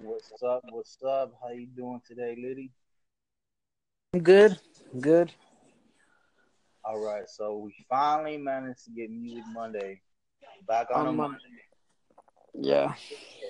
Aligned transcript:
What's 0.00 0.30
up? 0.44 0.62
What's 0.70 0.96
up? 1.02 1.32
How 1.42 1.50
you 1.50 1.66
doing 1.66 2.00
today, 2.06 2.36
Liddy? 2.40 2.70
I'm 4.14 4.22
good. 4.22 4.56
I'm 4.92 5.00
Good. 5.00 5.32
All 6.84 7.00
right, 7.00 7.28
so 7.28 7.58
we 7.58 7.74
finally 7.88 8.36
managed 8.36 8.84
to 8.84 8.92
get 8.92 9.10
Music 9.10 9.42
Monday 9.52 10.00
back 10.68 10.86
on, 10.94 11.00
On 11.00 11.06
a 11.08 11.12
Monday. 11.12 11.38
Yeah. 12.54 12.94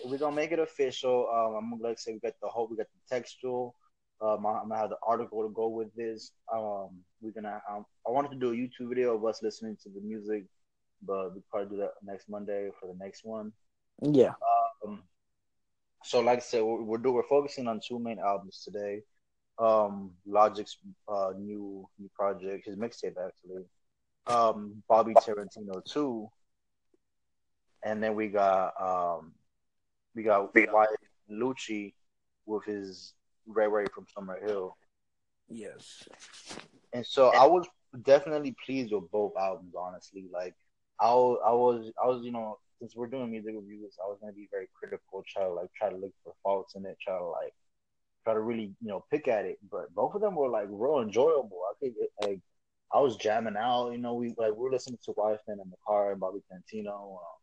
We're 0.07 0.17
gonna 0.17 0.35
make 0.35 0.51
it 0.51 0.59
official. 0.59 1.29
Um, 1.31 1.55
I'm 1.55 1.71
gonna 1.71 1.83
like 1.83 1.99
say 1.99 2.15
we 2.15 2.19
got 2.19 2.33
the 2.41 2.49
whole, 2.49 2.67
we 2.67 2.79
got 2.79 2.87
the 2.87 3.15
textual. 3.15 3.75
Um, 4.23 4.47
I'm 4.47 4.69
gonna 4.69 4.79
have 4.79 4.89
the 4.89 4.97
article 5.07 5.43
to 5.43 5.51
go 5.51 5.69
with 5.69 5.95
this. 5.95 6.33
Um, 6.51 7.01
we're 7.21 7.33
gonna. 7.33 7.61
Um, 7.71 7.85
I 8.07 8.11
wanted 8.11 8.31
to 8.31 8.39
do 8.39 8.53
a 8.53 8.55
YouTube 8.55 8.89
video 8.89 9.15
of 9.15 9.25
us 9.27 9.43
listening 9.43 9.77
to 9.83 9.91
the 9.91 10.01
music, 10.01 10.47
but 11.03 11.35
we 11.35 11.43
probably 11.51 11.77
do 11.77 11.83
that 11.83 11.93
next 12.03 12.31
Monday 12.31 12.71
for 12.81 12.87
the 12.87 12.99
next 12.99 13.23
one. 13.23 13.53
Yeah. 14.01 14.33
Um, 14.85 15.03
so 16.09 16.21
like 16.21 16.39
I 16.39 16.41
said, 16.41 16.63
we're 16.63 16.83
we're, 16.83 16.99
do, 16.99 17.13
we're 17.13 17.23
focusing 17.23 17.69
on 17.69 17.81
two 17.87 17.99
main 17.99 18.19
albums 18.19 18.63
today. 18.65 19.03
Um, 19.59 20.13
Logic's 20.27 20.79
uh, 21.07 21.33
new 21.37 21.87
new 21.99 22.11
project, 22.15 22.67
his 22.67 22.77
mixtape 22.77 23.17
actually. 23.23 23.65
Um, 24.27 24.83
Bobby 24.89 25.13
Tarantino 25.13 25.85
two, 25.85 26.31
and 27.85 28.03
then 28.03 28.15
we 28.15 28.29
got 28.29 28.73
um, 28.81 29.33
we 30.15 30.23
got 30.23 30.55
YFN 30.55 30.87
Lucci 31.31 31.93
with 32.47 32.65
his 32.65 33.13
Ray 33.47 33.69
Ray 33.69 33.85
from 33.95 34.07
Summerhill. 34.07 34.73
Yes. 35.51 36.09
And 36.95 37.05
so 37.05 37.29
I 37.29 37.45
was 37.47 37.67
definitely 38.03 38.57
pleased 38.65 38.95
with 38.95 39.11
both 39.11 39.33
albums, 39.39 39.75
honestly. 39.79 40.25
Like 40.33 40.55
I 40.99 41.09
I 41.09 41.53
was, 41.53 41.93
I 42.03 42.07
was, 42.07 42.25
you 42.25 42.33
know, 42.33 42.59
since 42.79 42.95
we're 42.97 43.07
doing 43.07 43.31
music 43.31 43.55
reviews, 43.55 43.95
I 44.05 44.09
was 44.09 44.19
gonna 44.21 44.33
be 44.33 44.49
very 44.51 44.69
critical, 44.79 45.25
try 45.27 45.45
to 45.45 45.53
like 45.53 45.69
try 45.77 45.91
to 45.91 45.97
look 45.97 46.13
for 46.25 46.35
faults 46.43 46.75
in 46.75 46.87
it, 46.87 46.97
try 47.01 47.17
to 47.19 47.25
like 47.25 47.55
try 48.25 48.35
to 48.35 48.41
really, 48.41 48.75
you 48.81 48.89
know, 48.89 49.05
pick 49.11 49.29
at 49.29 49.45
it. 49.45 49.59
But 49.71 49.95
both 49.95 50.15
of 50.15 50.21
them 50.21 50.35
were 50.37 50.49
like 50.49 50.67
real 50.71 51.01
enjoyable. 51.01 51.61
I 51.71 51.75
think 51.81 51.95
it, 52.01 52.11
like 52.23 52.41
I 52.93 53.01
was 53.01 53.17
jamming 53.17 53.57
out, 53.57 53.91
you 53.91 53.99
know, 53.99 54.15
we 54.15 54.29
like 54.39 54.53
we 54.53 54.65
were 54.65 54.71
listening 54.73 54.99
to 55.05 55.13
YFN 55.13 55.61
in 55.63 55.71
the 55.71 55.77
car 55.87 56.13
and 56.13 56.21
Bobby 56.21 56.41
Tarantino. 56.51 57.19
Um, 57.19 57.39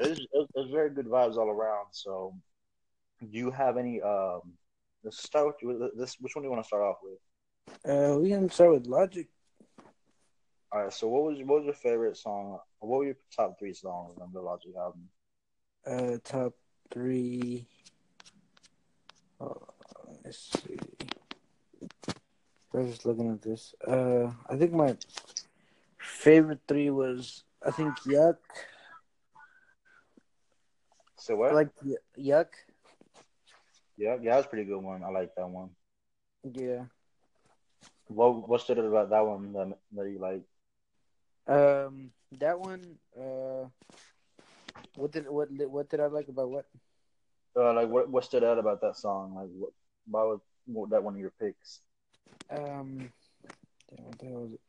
it, 0.00 0.08
was, 0.08 0.18
it, 0.18 0.28
was, 0.32 0.48
it 0.54 0.60
was 0.60 0.70
very 0.70 0.90
good 0.90 1.06
vibes 1.06 1.36
all 1.36 1.48
around. 1.48 1.86
So, 1.92 2.34
do 3.20 3.38
you 3.38 3.50
have 3.50 3.76
any? 3.76 4.00
um 4.02 4.40
Let's 5.04 5.22
start 5.22 5.54
with 5.62 5.96
this. 5.96 6.16
Which 6.20 6.34
one 6.34 6.42
do 6.42 6.48
you 6.48 6.50
want 6.50 6.64
to 6.64 6.66
start 6.66 6.82
off 6.82 6.96
with? 7.02 7.18
Uh, 7.88 8.18
we 8.18 8.30
can 8.30 8.50
start 8.50 8.72
with 8.72 8.86
Logic. 8.86 9.28
All 10.70 10.82
right. 10.82 10.92
So, 10.92 11.08
what 11.08 11.24
was 11.24 11.38
what 11.38 11.58
was 11.58 11.64
your 11.64 11.74
favorite 11.74 12.16
song? 12.16 12.58
What 12.80 12.98
were 12.98 13.04
your 13.06 13.16
top 13.34 13.58
three 13.58 13.72
songs 13.72 14.18
on 14.20 14.32
the 14.32 14.40
Logic 14.40 14.72
album? 14.76 15.08
Uh, 15.86 16.18
top 16.22 16.52
three. 16.90 17.66
Oh, 19.40 19.68
let's 20.24 20.50
see. 20.50 20.78
I 22.74 22.78
was 22.78 22.90
just 22.90 23.06
looking 23.06 23.32
at 23.32 23.40
this. 23.40 23.74
Uh, 23.86 24.30
I 24.48 24.56
think 24.56 24.72
my 24.72 24.96
favorite 25.98 26.60
three 26.68 26.90
was 26.90 27.44
I 27.64 27.70
think 27.70 27.94
Yuck. 28.00 28.36
So 31.16 31.36
what? 31.36 31.50
I 31.50 31.54
like 31.54 31.70
Yuck. 32.18 32.48
yeah, 33.96 34.16
yeah, 34.20 34.30
that 34.32 34.36
was 34.36 34.46
a 34.46 34.48
pretty 34.48 34.64
good 34.64 34.82
one. 34.82 35.02
I 35.02 35.08
like 35.08 35.34
that 35.34 35.48
one. 35.48 35.70
Yeah. 36.44 36.84
What 38.08 38.48
what 38.48 38.60
stood 38.60 38.78
out 38.78 38.84
about 38.84 39.10
that 39.10 39.26
one 39.26 39.52
that, 39.54 39.78
that 39.92 40.10
you 40.10 40.18
like? 40.18 40.42
Um, 41.48 42.10
that 42.38 42.60
one. 42.60 42.98
Uh, 43.18 43.68
what 44.96 45.12
did 45.12 45.28
what 45.28 45.48
what 45.50 45.88
did 45.88 46.00
I 46.00 46.06
like 46.06 46.28
about 46.28 46.50
what? 46.50 46.66
Uh, 47.56 47.72
like 47.72 47.88
what 47.88 48.08
what 48.10 48.24
stood 48.24 48.44
out 48.44 48.58
about 48.58 48.80
that 48.82 48.96
song? 48.96 49.34
Like 49.34 49.48
what? 49.56 49.72
Why 50.06 50.22
was 50.24 50.40
what, 50.66 50.90
that 50.90 51.02
one 51.02 51.14
of 51.14 51.20
your 51.20 51.32
picks? 51.40 51.80
Um, 52.50 53.10
damn, 53.90 54.04
what 54.04 54.18
the 54.18 54.26
hell 54.26 54.40
was 54.40 54.52
it? 54.52 54.60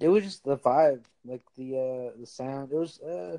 It 0.00 0.08
was 0.08 0.24
just 0.24 0.44
the 0.44 0.56
vibe, 0.56 1.04
like 1.24 1.42
the 1.56 1.76
uh 1.76 2.18
the 2.18 2.26
sound. 2.26 2.72
It 2.72 2.76
was 2.76 2.98
uh, 3.00 3.38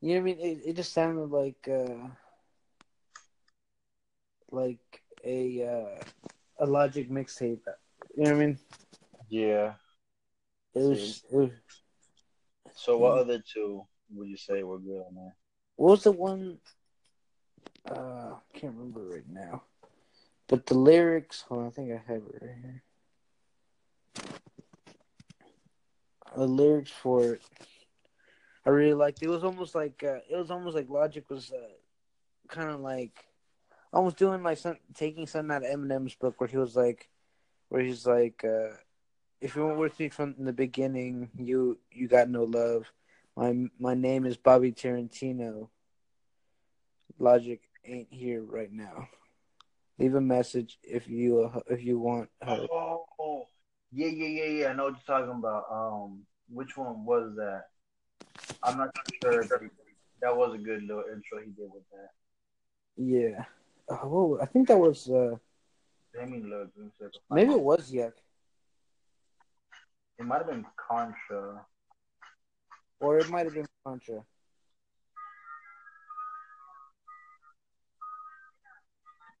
you 0.00 0.14
know 0.14 0.20
what 0.20 0.30
I 0.30 0.34
mean. 0.34 0.38
It 0.40 0.60
it 0.66 0.76
just 0.76 0.92
sounded 0.92 1.30
like 1.30 1.68
uh, 1.68 2.08
like 4.50 5.02
a 5.24 5.62
uh 5.66 6.04
a 6.58 6.66
Logic 6.66 7.10
mixtape. 7.10 7.60
You 8.16 8.24
know 8.24 8.30
what 8.30 8.42
I 8.42 8.46
mean? 8.46 8.58
Yeah. 9.28 9.74
It 10.74 10.82
was. 10.82 11.22
It 11.30 11.36
was 11.36 11.50
So 12.74 12.98
what 12.98 13.14
Mhm. 13.14 13.20
other 13.20 13.38
two 13.40 13.86
would 14.10 14.28
you 14.28 14.36
say 14.36 14.62
were 14.62 14.78
good 14.78 15.04
on 15.06 15.14
there? 15.14 15.36
what 15.76 15.90
was 15.90 16.02
the 16.04 16.12
one? 16.12 16.60
Uh, 17.88 18.36
I 18.36 18.58
can't 18.58 18.74
remember 18.74 19.00
right 19.08 19.28
now. 19.28 19.62
But 20.46 20.66
the 20.66 20.74
lyrics, 20.74 21.42
hold 21.42 21.62
on, 21.62 21.66
I 21.68 21.70
think 21.70 21.90
I 21.92 21.96
have 22.12 22.22
it 22.22 22.42
right 22.42 22.56
here. 22.62 22.82
The 26.36 26.46
lyrics 26.46 26.90
for 26.90 27.34
it, 27.34 27.42
I 28.66 28.70
really 28.70 28.94
liked. 28.94 29.22
It 29.22 29.28
was 29.28 29.44
almost 29.44 29.74
like 29.74 30.02
uh, 30.02 30.20
it 30.28 30.36
was 30.36 30.50
almost 30.50 30.74
like 30.74 30.88
Logic 30.88 31.28
was 31.30 31.52
uh, 31.52 31.72
kind 32.48 32.70
of 32.70 32.80
like 32.80 33.26
almost 33.92 34.16
doing 34.16 34.42
like 34.42 34.58
some 34.58 34.78
taking 34.94 35.26
something 35.26 35.54
out 35.54 35.64
of 35.64 35.70
Eminem's 35.70 36.14
book 36.14 36.40
where 36.40 36.48
he 36.48 36.56
was 36.56 36.74
like, 36.76 37.08
where 37.68 37.82
he's 37.82 38.06
like, 38.06 38.44
uh, 38.44 38.74
if 39.44 39.54
you 39.54 39.62
weren't 39.62 39.78
with 39.78 40.00
me 40.00 40.08
from 40.08 40.34
the 40.38 40.54
beginning, 40.54 41.28
you 41.36 41.78
you 41.92 42.08
got 42.08 42.30
no 42.30 42.44
love. 42.44 42.90
My 43.36 43.54
my 43.78 43.92
name 43.92 44.24
is 44.24 44.38
Bobby 44.38 44.72
Tarantino. 44.72 45.68
Logic 47.18 47.60
ain't 47.84 48.08
here 48.10 48.42
right 48.42 48.72
now. 48.72 49.06
Leave 49.98 50.14
a 50.14 50.20
message 50.20 50.78
if 50.82 51.06
you 51.08 51.52
uh, 51.54 51.60
if 51.68 51.84
you 51.84 51.98
want 51.98 52.30
her. 52.40 52.66
Oh, 52.72 53.46
yeah, 53.92 54.08
yeah, 54.08 54.28
yeah, 54.28 54.44
yeah. 54.44 54.68
I 54.68 54.72
know 54.72 54.84
what 54.84 54.94
you're 55.06 55.18
talking 55.18 55.38
about. 55.38 55.66
Um, 55.70 56.22
which 56.48 56.74
one 56.78 57.04
was 57.04 57.34
that? 57.36 57.64
I'm 58.62 58.78
not 58.78 58.96
sure. 59.22 59.44
That 60.22 60.34
was 60.34 60.54
a 60.54 60.58
good 60.58 60.84
little 60.84 61.04
intro 61.12 61.40
he 61.44 61.50
did 61.50 61.70
with 61.70 61.84
that. 61.92 62.10
Yeah. 62.96 63.44
Oh, 63.90 64.38
I 64.40 64.46
think 64.46 64.68
that 64.68 64.78
was 64.78 65.10
uh 65.10 65.36
Let 66.16 66.30
me 66.30 66.40
look. 66.40 66.70
Let 66.76 66.86
me 66.86 66.90
see 66.98 67.04
if 67.04 67.10
I 67.10 67.10
can 67.10 67.20
find 67.28 67.36
maybe 67.46 67.52
it 67.52 67.62
was 67.62 67.92
Yuck 67.92 68.12
It 70.18 70.26
might 70.26 70.38
have 70.38 70.46
been 70.46 70.64
Contra. 70.76 71.66
or 73.00 73.18
it 73.18 73.28
might 73.28 73.44
have 73.46 73.54
been 73.54 73.66
Contra. 73.84 74.22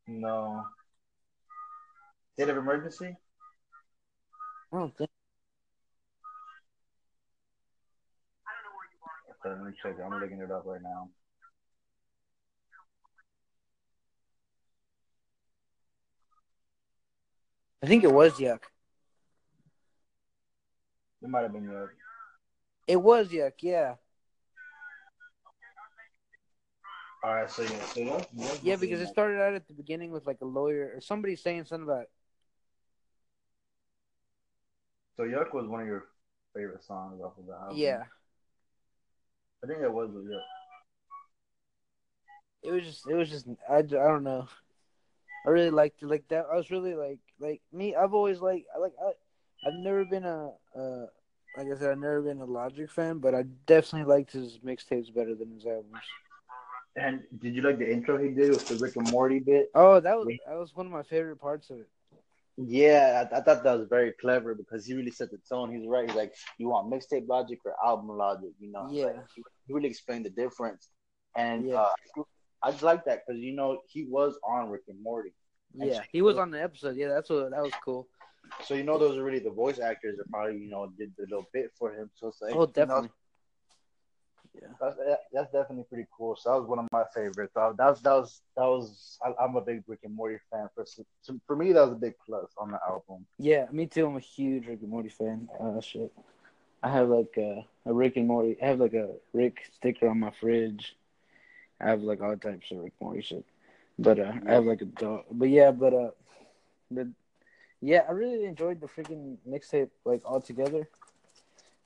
No. 0.06 0.64
State 2.34 2.48
of 2.48 2.56
emergency? 2.56 3.16
I 4.72 4.76
don't 4.78 4.96
think. 4.96 5.10
Okay, 9.30 9.54
let 9.54 9.64
me 9.64 9.72
check. 9.80 9.94
it. 9.98 10.02
I'm 10.02 10.20
looking 10.20 10.40
it 10.40 10.50
up 10.50 10.64
right 10.66 10.82
now. 10.82 11.08
I 17.82 17.86
think 17.86 18.02
it 18.02 18.12
was 18.12 18.32
Yuck. 18.34 18.60
It 21.24 21.30
might 21.30 21.40
have 21.40 21.54
been 21.54 21.64
Yuck. 21.64 21.88
It 22.86 22.96
was 22.96 23.28
Yuck. 23.28 23.54
Yeah. 23.62 23.94
All 27.24 27.34
right, 27.34 27.50
so 27.50 27.62
yeah, 27.62 27.68
so 27.86 28.00
yeah, 28.00 28.24
yeah, 28.36 28.54
Yeah, 28.62 28.76
because 28.76 29.00
it 29.00 29.08
started 29.08 29.40
out 29.40 29.54
at 29.54 29.66
the 29.66 29.72
beginning 29.72 30.10
with 30.10 30.26
like 30.26 30.42
a 30.42 30.44
lawyer 30.44 30.92
or 30.94 31.00
somebody 31.00 31.34
saying 31.34 31.64
something 31.64 31.88
about 31.88 32.08
So 35.16 35.22
Yuck 35.22 35.54
was 35.54 35.66
one 35.66 35.80
of 35.80 35.86
your 35.86 36.04
favorite 36.54 36.84
songs 36.84 37.22
off 37.22 37.38
of 37.38 37.46
the 37.46 37.54
album. 37.54 37.78
yeah. 37.78 38.02
I 39.62 39.66
think 39.66 39.80
it 39.80 39.90
was 39.90 40.10
with 40.12 40.26
Yuck. 40.26 40.40
It 42.64 42.70
was 42.70 42.82
just 42.84 43.08
it 43.08 43.14
was 43.14 43.30
just 43.30 43.46
I, 43.70 43.76
I 43.76 43.82
don't 43.82 44.24
know. 44.24 44.46
I 45.46 45.50
really 45.50 45.70
liked 45.70 46.02
it 46.02 46.06
like 46.06 46.28
that. 46.28 46.44
I 46.52 46.56
was 46.56 46.70
really 46.70 46.94
like 46.94 47.20
like 47.38 47.62
me. 47.72 47.94
I've 47.94 48.12
always 48.12 48.40
like 48.40 48.66
I 48.74 48.78
like 48.78 48.92
I 49.02 49.12
I've 49.66 49.82
never 49.82 50.04
been 50.04 50.24
a 50.24 50.50
uh 50.76 51.06
like 51.56 51.66
I 51.66 51.78
said 51.78 51.90
I've 51.92 51.98
never 51.98 52.22
been 52.22 52.40
a 52.40 52.44
Logic 52.44 52.90
fan, 52.90 53.18
but 53.18 53.34
I 53.34 53.42
definitely 53.66 54.12
liked 54.12 54.32
his 54.32 54.58
mixtapes 54.64 55.14
better 55.14 55.34
than 55.34 55.52
his 55.52 55.66
albums. 55.66 56.02
And 56.96 57.22
did 57.40 57.54
you 57.56 57.62
like 57.62 57.78
the 57.78 57.90
intro 57.90 58.16
he 58.18 58.30
did 58.30 58.50
with 58.50 58.68
the 58.68 58.76
Rick 58.76 58.96
and 58.96 59.10
Morty 59.10 59.40
bit? 59.40 59.70
Oh, 59.74 59.98
that 60.00 60.16
was 60.16 60.28
that 60.46 60.56
was 60.56 60.74
one 60.76 60.86
of 60.86 60.92
my 60.92 61.02
favorite 61.02 61.36
parts 61.40 61.70
of 61.70 61.80
it. 61.80 61.88
Yeah, 62.56 63.24
I, 63.32 63.38
I 63.38 63.40
thought 63.40 63.64
that 63.64 63.78
was 63.78 63.88
very 63.88 64.12
clever 64.20 64.54
because 64.54 64.86
he 64.86 64.94
really 64.94 65.10
set 65.10 65.32
the 65.32 65.38
tone. 65.48 65.74
He's 65.74 65.88
right. 65.88 66.08
He's 66.08 66.16
like, 66.16 66.34
you 66.56 66.68
want 66.68 66.88
mixtape 66.88 67.26
logic 67.26 67.58
or 67.64 67.74
album 67.84 68.16
logic? 68.16 68.50
You 68.60 68.70
know, 68.70 68.88
Yeah. 68.92 69.06
Like, 69.06 69.16
he 69.66 69.72
really 69.72 69.88
explained 69.88 70.24
the 70.24 70.30
difference. 70.30 70.88
And 71.36 71.66
Yeah. 71.66 71.80
uh, 72.16 72.22
I 72.62 72.70
just 72.70 72.84
like 72.84 73.04
that 73.06 73.22
because 73.26 73.40
you 73.40 73.54
know 73.56 73.80
he 73.88 74.04
was 74.04 74.38
on 74.46 74.70
Rick 74.70 74.82
and 74.88 75.02
Morty, 75.02 75.34
Yeah, 75.74 76.02
he 76.12 76.22
was 76.22 76.38
on 76.38 76.52
the 76.52 76.62
episode. 76.62 76.96
Yeah, 76.96 77.08
that's 77.08 77.28
what 77.28 77.50
that 77.50 77.62
was 77.62 77.72
cool. 77.84 78.06
So 78.64 78.74
you 78.74 78.84
know 78.84 78.98
those 78.98 79.16
are 79.16 79.24
really 79.24 79.38
the 79.38 79.50
voice 79.50 79.78
actors 79.78 80.16
that 80.18 80.30
probably 80.30 80.58
you 80.58 80.70
know 80.70 80.90
did 80.98 81.12
the 81.16 81.24
little 81.24 81.46
bit 81.52 81.72
for 81.78 81.92
him. 81.92 82.10
So 82.14 82.28
it's 82.28 82.40
like, 82.40 82.52
Oh, 82.52 82.54
you 82.54 82.60
know, 82.60 82.66
definitely. 82.66 83.10
Yeah. 84.54 84.68
That's 84.80 84.96
that's 85.32 85.52
definitely 85.52 85.84
pretty 85.88 86.06
cool. 86.16 86.36
So 86.36 86.50
that 86.50 86.60
was 86.60 86.68
one 86.68 86.78
of 86.78 86.86
my 86.92 87.04
favorites. 87.14 87.52
So 87.54 87.74
that 87.76 87.86
was 87.86 88.00
that 88.02 88.12
was 88.12 88.40
that 88.56 88.64
was. 88.64 89.18
I, 89.24 89.44
am 89.44 89.56
a 89.56 89.60
big 89.60 89.82
Rick 89.86 90.00
and 90.04 90.14
Morty 90.14 90.38
fan. 90.50 90.68
For 90.74 90.84
for 91.46 91.56
me, 91.56 91.72
that 91.72 91.82
was 91.82 91.92
a 91.92 91.96
big 91.96 92.14
plus 92.24 92.50
on 92.58 92.70
the 92.70 92.78
album. 92.86 93.26
Yeah, 93.38 93.66
me 93.72 93.86
too. 93.86 94.06
I'm 94.06 94.16
a 94.16 94.20
huge 94.20 94.66
Rick 94.66 94.80
and 94.82 94.90
Morty 94.90 95.08
fan. 95.08 95.48
Uh, 95.60 95.80
shit. 95.80 96.12
I 96.82 96.90
have 96.90 97.08
like 97.08 97.34
a, 97.38 97.66
a 97.86 97.92
Rick 97.92 98.16
and 98.16 98.28
Morty. 98.28 98.56
I 98.62 98.66
have 98.66 98.78
like 98.78 98.94
a 98.94 99.10
Rick 99.32 99.62
sticker 99.74 100.08
on 100.08 100.20
my 100.20 100.30
fridge. 100.38 100.94
I 101.80 101.88
have 101.88 102.02
like 102.02 102.20
all 102.20 102.36
types 102.36 102.70
of 102.70 102.78
Rick 102.78 102.92
and 103.00 103.08
Morty 103.08 103.22
shit. 103.22 103.44
But 103.98 104.20
uh, 104.20 104.32
I 104.46 104.52
have 104.52 104.66
like 104.66 104.82
a 104.82 104.86
dog. 104.86 105.24
But 105.30 105.48
yeah, 105.48 105.70
but 105.70 105.94
uh, 105.94 106.10
but 106.90 107.06
yeah, 107.84 108.02
I 108.08 108.12
really 108.12 108.46
enjoyed 108.46 108.80
the 108.80 108.86
freaking 108.86 109.36
mixtape 109.46 109.90
like 110.06 110.22
all 110.24 110.40
together. 110.40 110.88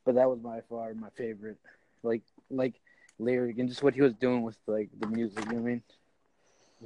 But 0.04 0.14
that 0.14 0.30
was 0.30 0.38
by 0.38 0.60
far 0.68 0.94
my 0.94 1.10
favorite. 1.10 1.58
Like 2.04 2.22
like 2.50 2.80
lyric 3.18 3.58
and 3.58 3.68
just 3.68 3.82
what 3.82 3.94
he 3.94 4.00
was 4.00 4.14
doing 4.14 4.42
with 4.42 4.56
like 4.68 4.90
the 4.96 5.08
music. 5.08 5.44
You 5.46 5.50
know 5.50 5.56
what 5.56 5.60
I 5.60 5.72
mean? 5.72 5.82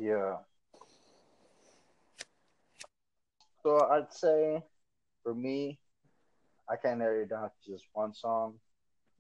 Yeah. 0.01 0.37
So 3.63 3.87
I'd 3.91 4.13
say, 4.13 4.63
for 5.23 5.35
me, 5.35 5.79
I 6.69 6.77
can't 6.77 6.99
narrow 6.99 7.21
it 7.21 7.29
down 7.29 7.51
to 7.51 7.71
just 7.71 7.85
one 7.93 8.15
song. 8.15 8.55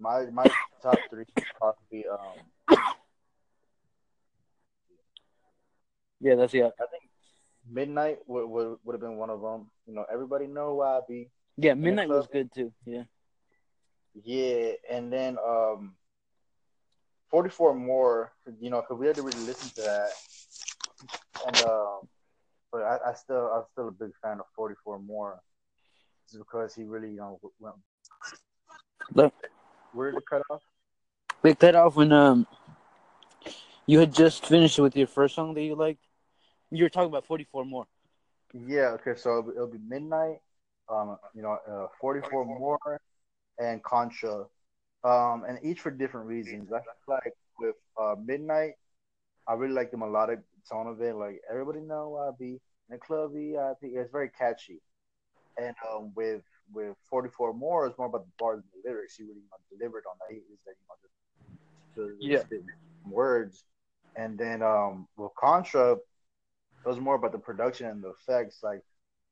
My 0.00 0.24
my 0.32 0.46
top 0.82 0.98
three 1.10 1.26
probably 1.58 2.06
um. 2.08 2.78
Yeah, 6.18 6.36
that's 6.36 6.54
yeah. 6.54 6.70
I 6.80 6.86
think 6.90 7.02
Midnight 7.70 8.20
would 8.26 8.46
would, 8.46 8.78
would 8.84 8.94
have 8.94 9.00
been 9.02 9.18
one 9.18 9.28
of 9.28 9.42
them. 9.42 9.66
You 9.86 9.94
know, 9.94 10.04
everybody 10.12 10.46
know 10.46 10.74
why 10.74 10.98
I 10.98 11.00
be. 11.08 11.28
Yeah, 11.56 11.74
Midnight 11.74 12.08
was 12.08 12.26
good 12.26 12.52
too. 12.52 12.72
Yeah. 12.86 13.04
Yeah, 14.24 14.72
and 14.90 15.12
then 15.12 15.38
um, 15.44 15.94
44 17.30 17.74
more, 17.74 18.32
you 18.60 18.70
know, 18.70 18.82
because 18.82 18.98
we 18.98 19.06
had 19.06 19.16
to 19.16 19.22
really 19.22 19.40
listen 19.40 19.70
to 19.70 19.82
that. 19.82 20.10
And, 21.46 21.56
um, 21.68 22.00
but 22.70 22.82
I, 22.82 22.98
I 23.10 23.14
still, 23.14 23.46
I'm 23.46 23.64
still 23.72 23.88
a 23.88 23.92
big 23.92 24.12
fan 24.22 24.38
of 24.38 24.46
44 24.54 24.98
more. 24.98 25.40
Just 26.30 26.38
because 26.38 26.74
he 26.74 26.84
really, 26.84 27.10
you 27.10 27.16
know, 27.16 27.40
went. 27.58 27.76
Look. 29.14 29.34
Where 29.92 30.10
did 30.10 30.18
it 30.18 30.24
cut 30.28 30.42
off? 30.50 30.62
They 31.42 31.54
cut 31.54 31.74
off 31.74 31.96
when, 31.96 32.12
um, 32.12 32.46
you 33.86 33.98
had 33.98 34.14
just 34.14 34.46
finished 34.46 34.78
with 34.78 34.96
your 34.96 35.06
first 35.06 35.34
song 35.34 35.54
that 35.54 35.62
you 35.62 35.74
liked. 35.74 36.04
You 36.70 36.84
were 36.84 36.88
talking 36.88 37.08
about 37.08 37.26
44 37.26 37.64
more. 37.64 37.86
Yeah, 38.52 38.96
okay, 39.00 39.14
so 39.16 39.30
it'll 39.30 39.42
be, 39.42 39.50
it'll 39.56 39.66
be 39.66 39.78
Midnight, 39.88 40.38
um, 40.88 41.16
you 41.34 41.42
know, 41.42 41.58
uh, 41.70 41.86
44 42.00 42.44
more, 42.44 43.00
and 43.58 43.82
Contra 43.82 44.46
um, 45.04 45.44
and 45.48 45.58
each 45.62 45.80
for 45.80 45.90
different 45.90 46.26
reasons. 46.26 46.72
I 46.72 46.78
feel 46.80 46.94
like 47.08 47.34
with 47.58 47.74
uh, 48.00 48.14
Midnight, 48.22 48.74
I 49.48 49.54
really 49.54 49.74
like 49.74 49.90
the 49.90 49.96
melodic 49.96 50.40
tone 50.70 50.86
of 50.86 51.00
it. 51.00 51.14
Like 51.14 51.40
everybody 51.50 51.80
know 51.80 52.16
I 52.16 52.30
be 52.38 52.52
in 52.52 52.60
the 52.90 52.98
club 52.98 53.32
VIP. 53.32 53.78
It's 53.82 54.12
very 54.12 54.30
catchy. 54.30 54.80
And 55.60 55.74
um, 55.90 56.12
with 56.14 56.42
with 56.72 56.96
44 57.10 57.52
more, 57.52 57.86
it's 57.86 57.98
more 57.98 58.06
about 58.06 58.24
the 58.24 58.32
bars 58.38 58.62
and 58.62 58.82
the 58.82 58.88
lyrics. 58.88 59.16
He 59.16 59.24
really 59.24 59.36
you 59.36 59.42
know, 59.50 59.76
delivered 59.76 60.04
on 60.08 60.16
that. 60.20 60.32
He 60.32 60.38
is 60.38 60.60
that 60.66 60.74
you 60.78 62.06
know 62.06 62.16
just, 62.20 62.48
just 62.48 62.52
yeah. 62.52 63.10
words. 63.10 63.64
And 64.14 64.38
then 64.38 64.62
um, 64.62 65.08
with 65.16 65.32
Contra, 65.38 65.96
it 66.84 66.88
was 66.88 67.00
more 67.00 67.14
about 67.14 67.32
the 67.32 67.38
production 67.38 67.86
and 67.86 68.02
the 68.02 68.10
effects. 68.10 68.60
Like 68.62 68.82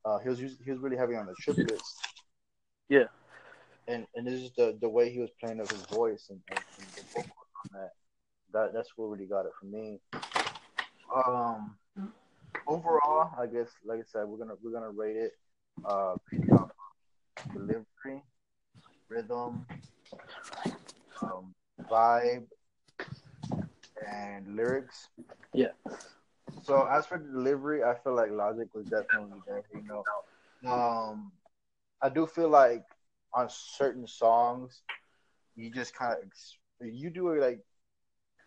uh, 0.05 0.19
he 0.19 0.29
was 0.29 0.39
he 0.39 0.71
was 0.71 0.81
really 0.81 0.97
heavy 0.97 1.17
on 1.17 1.27
the 1.27 1.35
triplets. 1.35 1.97
Yeah 2.89 3.05
and 3.91 4.07
and 4.15 4.27
this 4.27 4.35
is 4.35 4.51
the 4.57 4.77
the 4.81 4.89
way 4.89 5.11
he 5.11 5.19
was 5.19 5.31
playing 5.41 5.61
of 5.61 5.71
his 5.71 5.85
voice 5.87 6.27
and, 6.31 6.41
and, 6.51 6.61
and 6.79 6.87
the 6.89 7.03
vocals 7.13 7.51
on 7.65 7.81
that. 7.81 7.91
That 8.53 8.73
that's 8.73 8.91
what 8.97 9.07
really 9.07 9.27
got 9.27 9.47
it 9.47 9.53
for 9.59 9.67
me. 9.67 10.01
Um, 11.15 11.77
overall, 12.67 13.31
I 13.39 13.47
guess 13.47 13.69
like 13.85 14.01
I 14.01 14.05
said, 14.07 14.27
we're 14.27 14.39
gonna 14.39 14.55
we're 14.63 14.73
gonna 14.73 14.91
rate 14.91 15.17
it 15.17 15.33
uh 15.85 16.15
delivery, 17.53 18.23
rhythm, 19.09 19.67
um, 21.23 21.55
vibe, 21.91 22.47
and 24.09 24.57
lyrics. 24.57 25.09
Yeah. 25.53 25.69
So 26.63 26.87
as 26.87 27.07
for 27.07 27.19
the 27.19 27.25
delivery, 27.25 27.83
I 27.83 27.95
feel 28.03 28.15
like 28.15 28.31
Logic 28.31 28.69
was 28.75 28.87
definitely 28.87 29.41
there. 29.47 29.63
You 29.75 29.83
know, 29.83 30.71
um, 30.71 31.33
I 32.03 32.09
do 32.09 32.27
feel 32.27 32.49
like 32.49 32.85
on 33.33 33.49
certain 33.49 34.07
songs, 34.07 34.83
you 35.57 35.71
just 35.71 35.95
kind 35.95 36.15
of 36.15 36.89
you 36.89 37.11
do 37.11 37.31
it 37.31 37.41
like 37.41 37.61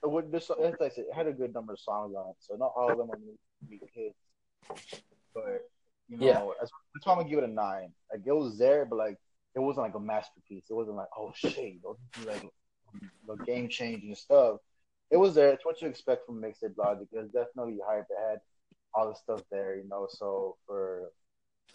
what 0.02 0.32
this 0.32 0.50
as 0.50 0.74
I 0.82 0.90
said, 0.90 1.06
it 1.10 1.14
had 1.16 1.28
a 1.28 1.34
good 1.34 1.54
number 1.54 1.74
of 1.74 1.80
songs 1.80 2.14
on 2.16 2.30
it, 2.30 2.36
so 2.40 2.56
not 2.56 2.74
all 2.76 2.92
of 2.92 2.98
them 2.98 3.10
are 3.10 3.16
gonna 3.16 3.70
be 3.70 3.80
hits. 3.94 4.16
But 5.34 5.70
you 6.10 6.18
know, 6.18 6.26
yeah. 6.26 6.42
that's, 6.60 6.72
that's 6.94 7.06
why 7.06 7.14
I'm 7.14 7.20
gonna 7.20 7.30
give 7.30 7.40
it 7.40 7.50
a 7.50 7.54
nine. 7.54 7.92
Like 8.12 8.22
it 8.26 8.32
was 8.32 8.58
there, 8.58 8.86
but 8.86 8.98
like 8.98 9.18
it 9.56 9.60
wasn't 9.60 9.86
like 9.86 9.96
a 9.96 10.00
masterpiece. 10.00 10.66
It 10.70 10.74
wasn't 10.74 10.98
like 10.98 11.08
oh 11.18 11.32
shit, 11.36 11.76
like 12.26 12.50
the 13.28 13.36
game 13.46 13.70
changing 13.70 14.16
stuff. 14.16 14.58
It 15.14 15.20
was 15.20 15.36
there. 15.36 15.54
It's 15.54 15.64
what 15.64 15.80
you 15.80 15.88
expect 15.88 16.26
from 16.26 16.42
Mixtape 16.42 16.76
Logic. 16.76 17.08
It 17.12 17.20
was 17.20 17.30
definitely 17.30 17.80
hype. 17.88 18.08
It 18.10 18.18
had 18.32 18.40
all 18.96 19.08
the 19.08 19.14
stuff 19.14 19.44
there, 19.52 19.76
you 19.76 19.88
know. 19.88 20.08
So 20.10 20.58
for 20.66 21.12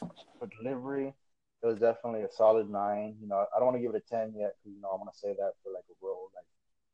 for 0.01 0.49
delivery, 0.61 1.15
it 1.63 1.67
was 1.67 1.79
definitely 1.79 2.23
a 2.23 2.33
solid 2.33 2.69
nine. 2.69 3.15
You 3.23 3.29
know, 3.29 3.47
I 3.55 3.59
don't 3.61 3.67
want 3.67 3.77
to 3.77 3.81
give 3.81 3.95
it 3.95 4.03
a 4.05 4.11
ten 4.13 4.35
yet 4.37 4.57
because 4.59 4.75
you 4.75 4.83
know 4.83 4.89
I 4.89 4.97
want 4.97 5.13
to 5.13 5.19
say 5.19 5.29
that 5.29 5.53
for 5.63 5.73
like 5.73 5.85
a 5.89 5.95
real 6.03 6.31
like 6.35 6.47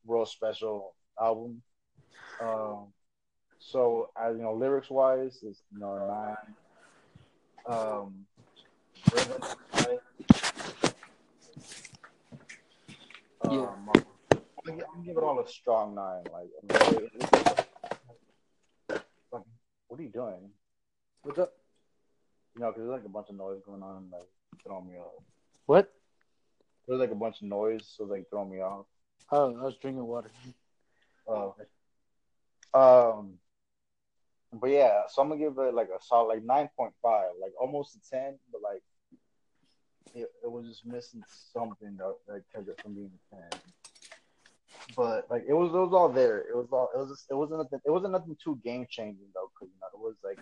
real 0.05 0.27
special 0.27 0.93
album. 1.19 1.63
Um, 2.39 2.93
so 3.57 4.11
as 4.15 4.37
you 4.37 4.43
know, 4.43 4.53
lyrics 4.53 4.91
wise, 4.91 5.41
is 5.41 5.63
you 5.73 5.79
know 5.79 5.97
nine. 6.07 6.55
Um, 7.67 8.27
rhythm, 9.11 9.41
um, 13.49 14.04
I'm 14.67 14.77
gonna 14.79 15.03
give 15.05 15.17
it 15.17 15.23
all 15.23 15.39
a 15.39 15.47
strong 15.47 15.93
nine. 15.95 16.23
Like, 16.33 16.49
what 19.87 19.99
are 19.99 20.03
you 20.03 20.09
doing? 20.09 20.49
What's 21.21 21.39
up? 21.39 21.53
You 22.55 22.61
know, 22.61 22.71
because 22.71 22.83
there's 22.83 22.97
like 22.97 23.05
a 23.05 23.09
bunch 23.09 23.29
of 23.29 23.35
noise 23.35 23.61
going 23.65 23.83
on. 23.83 24.09
Like, 24.11 24.27
throwing 24.63 24.87
me 24.87 24.97
off. 24.97 25.23
What? 25.67 25.93
There's 26.87 26.99
like 26.99 27.11
a 27.11 27.15
bunch 27.15 27.41
of 27.41 27.47
noise, 27.47 27.85
so 27.95 28.05
like 28.05 28.29
throwing 28.29 28.49
me 28.51 28.61
off. 28.61 28.85
Oh, 29.31 29.55
I 29.55 29.63
was 29.63 29.75
drinking 29.77 30.05
water. 30.05 30.31
Oh. 31.27 31.55
Um. 32.73 33.39
But 34.51 34.69
yeah, 34.69 35.01
so 35.09 35.21
I'm 35.21 35.29
gonna 35.29 35.39
give 35.41 35.57
it 35.57 35.73
like 35.73 35.89
a 35.89 36.01
solid 36.03 36.27
like 36.27 36.43
nine 36.43 36.69
point 36.77 36.93
five, 37.01 37.31
like 37.41 37.53
almost 37.59 37.95
a 37.95 37.99
ten, 38.09 38.39
but 38.51 38.61
like 38.61 38.83
it, 40.13 40.31
it 40.43 40.51
was 40.51 40.67
just 40.67 40.85
missing 40.85 41.23
something 41.53 41.97
that 41.97 42.15
that 42.27 42.43
kept 42.53 42.69
it 42.69 42.81
from 42.81 42.93
being 42.95 43.11
a 43.31 43.35
ten. 43.35 43.49
But 44.95 45.25
like 45.29 45.43
it 45.47 45.53
was, 45.53 45.69
it 45.69 45.77
was 45.77 45.93
all 45.93 46.09
there. 46.09 46.39
It 46.39 46.55
was 46.55 46.67
all, 46.71 46.89
it 46.93 46.97
was, 46.97 47.09
just, 47.09 47.25
it 47.29 47.33
wasn't 47.33 47.59
nothing. 47.59 47.79
It 47.85 47.89
wasn't 47.89 48.11
nothing 48.11 48.37
too 48.41 48.59
game 48.63 48.85
changing 48.89 49.25
though, 49.33 49.49
because 49.53 49.73
you 49.73 49.79
know 49.81 49.87
it 49.93 49.99
was 49.99 50.15
like 50.23 50.39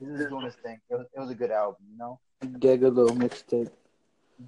this 0.00 0.20
is 0.20 0.28
doing 0.28 0.44
his 0.44 0.56
thing. 0.56 0.80
It 0.90 0.94
was, 0.94 1.06
it 1.16 1.20
was 1.20 1.30
a 1.30 1.34
good 1.34 1.50
album, 1.50 1.86
you 1.90 1.96
know. 1.96 2.18
Get 2.58 2.82
little 2.82 3.16
mixtape. 3.16 3.70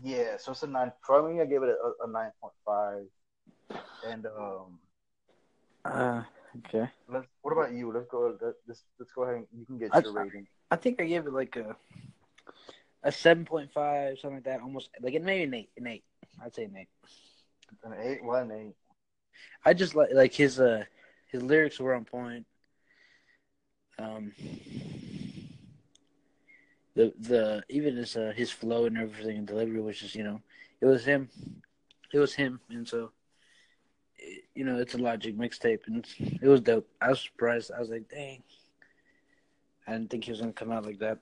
Yeah, 0.03 0.37
so 0.39 0.51
it's 0.51 0.65
a 0.65 0.67
nine. 0.67 0.93
Probably 1.01 1.41
I 1.41 1.45
gave 1.45 1.63
it 1.63 1.69
a, 1.69 2.05
a 2.05 2.11
nine 2.11 2.33
point 2.41 2.55
five, 2.67 3.05
and 4.07 4.27
um. 4.27 4.79
Uh, 5.85 6.23
okay. 6.59 6.91
Let's. 7.09 7.29
What 7.43 7.53
about 7.53 7.73
you? 7.73 7.93
Let's 7.93 8.09
go. 8.11 8.37
Let's 8.67 8.83
let's 8.99 9.13
go 9.13 9.23
ahead. 9.23 9.37
And 9.37 9.47
you 9.57 9.65
can 9.65 9.79
get 9.79 9.95
I, 9.95 10.01
your 10.01 10.13
rating. 10.13 10.49
I 10.73 10.77
think 10.77 11.01
I 11.01 11.05
gave 11.05 11.27
it 11.27 11.33
like 11.33 11.55
a 11.55 11.77
a 13.05 13.13
seven 13.13 13.45
point 13.45 13.71
five, 13.73 14.19
something 14.19 14.39
like 14.39 14.45
that. 14.45 14.61
Almost 14.61 14.91
like 15.01 15.15
it 15.15 15.23
maybe 15.23 15.45
an 15.45 15.55
eight. 15.55 15.71
An 15.77 15.87
eight. 15.87 16.05
I'd 16.45 16.55
say 16.55 16.65
an 16.65 16.77
eight. 16.77 16.89
An 17.85 17.95
eight. 18.03 18.21
An 18.23 18.51
eight? 18.51 18.75
I 19.65 19.75
just 19.75 19.95
like 19.95 20.11
like 20.13 20.33
his 20.33 20.61
uh 20.61 20.85
his 21.27 21.43
lyrics 21.43 21.79
were 21.79 21.95
on 21.95 22.05
point. 22.05 22.47
Um, 23.99 24.33
the 26.95 27.13
the 27.19 27.65
even 27.69 27.97
his 27.97 28.17
uh, 28.17 28.33
his 28.35 28.51
flow 28.51 28.87
and 28.87 28.99
everything 28.99 29.39
and 29.39 29.47
delivery 29.47 29.81
was 29.81 29.99
just 29.99 30.15
you 30.15 30.25
know 30.25 30.41
it 30.81 30.87
was 30.87 31.05
him, 31.05 31.29
it 32.13 32.19
was 32.19 32.35
him, 32.35 32.61
and 32.71 32.87
so 32.87 33.13
it, 34.17 34.45
you 34.55 34.65
know 34.65 34.79
it's 34.79 34.95
a 34.95 34.99
Logic 34.99 35.37
mixtape 35.37 35.87
and 35.87 36.07
it 36.19 36.49
was 36.49 36.61
dope. 36.61 36.89
I 37.01 37.11
was 37.11 37.21
surprised. 37.21 37.71
I 37.75 37.81
was 37.81 37.91
like, 37.91 38.09
dang, 38.09 38.43
I 39.87 39.93
didn't 39.93 40.11
think 40.11 40.25
he 40.25 40.31
was 40.31 40.41
gonna 40.41 40.53
come 40.53 40.73
out 40.73 40.87
like 40.87 40.99
that. 41.01 41.19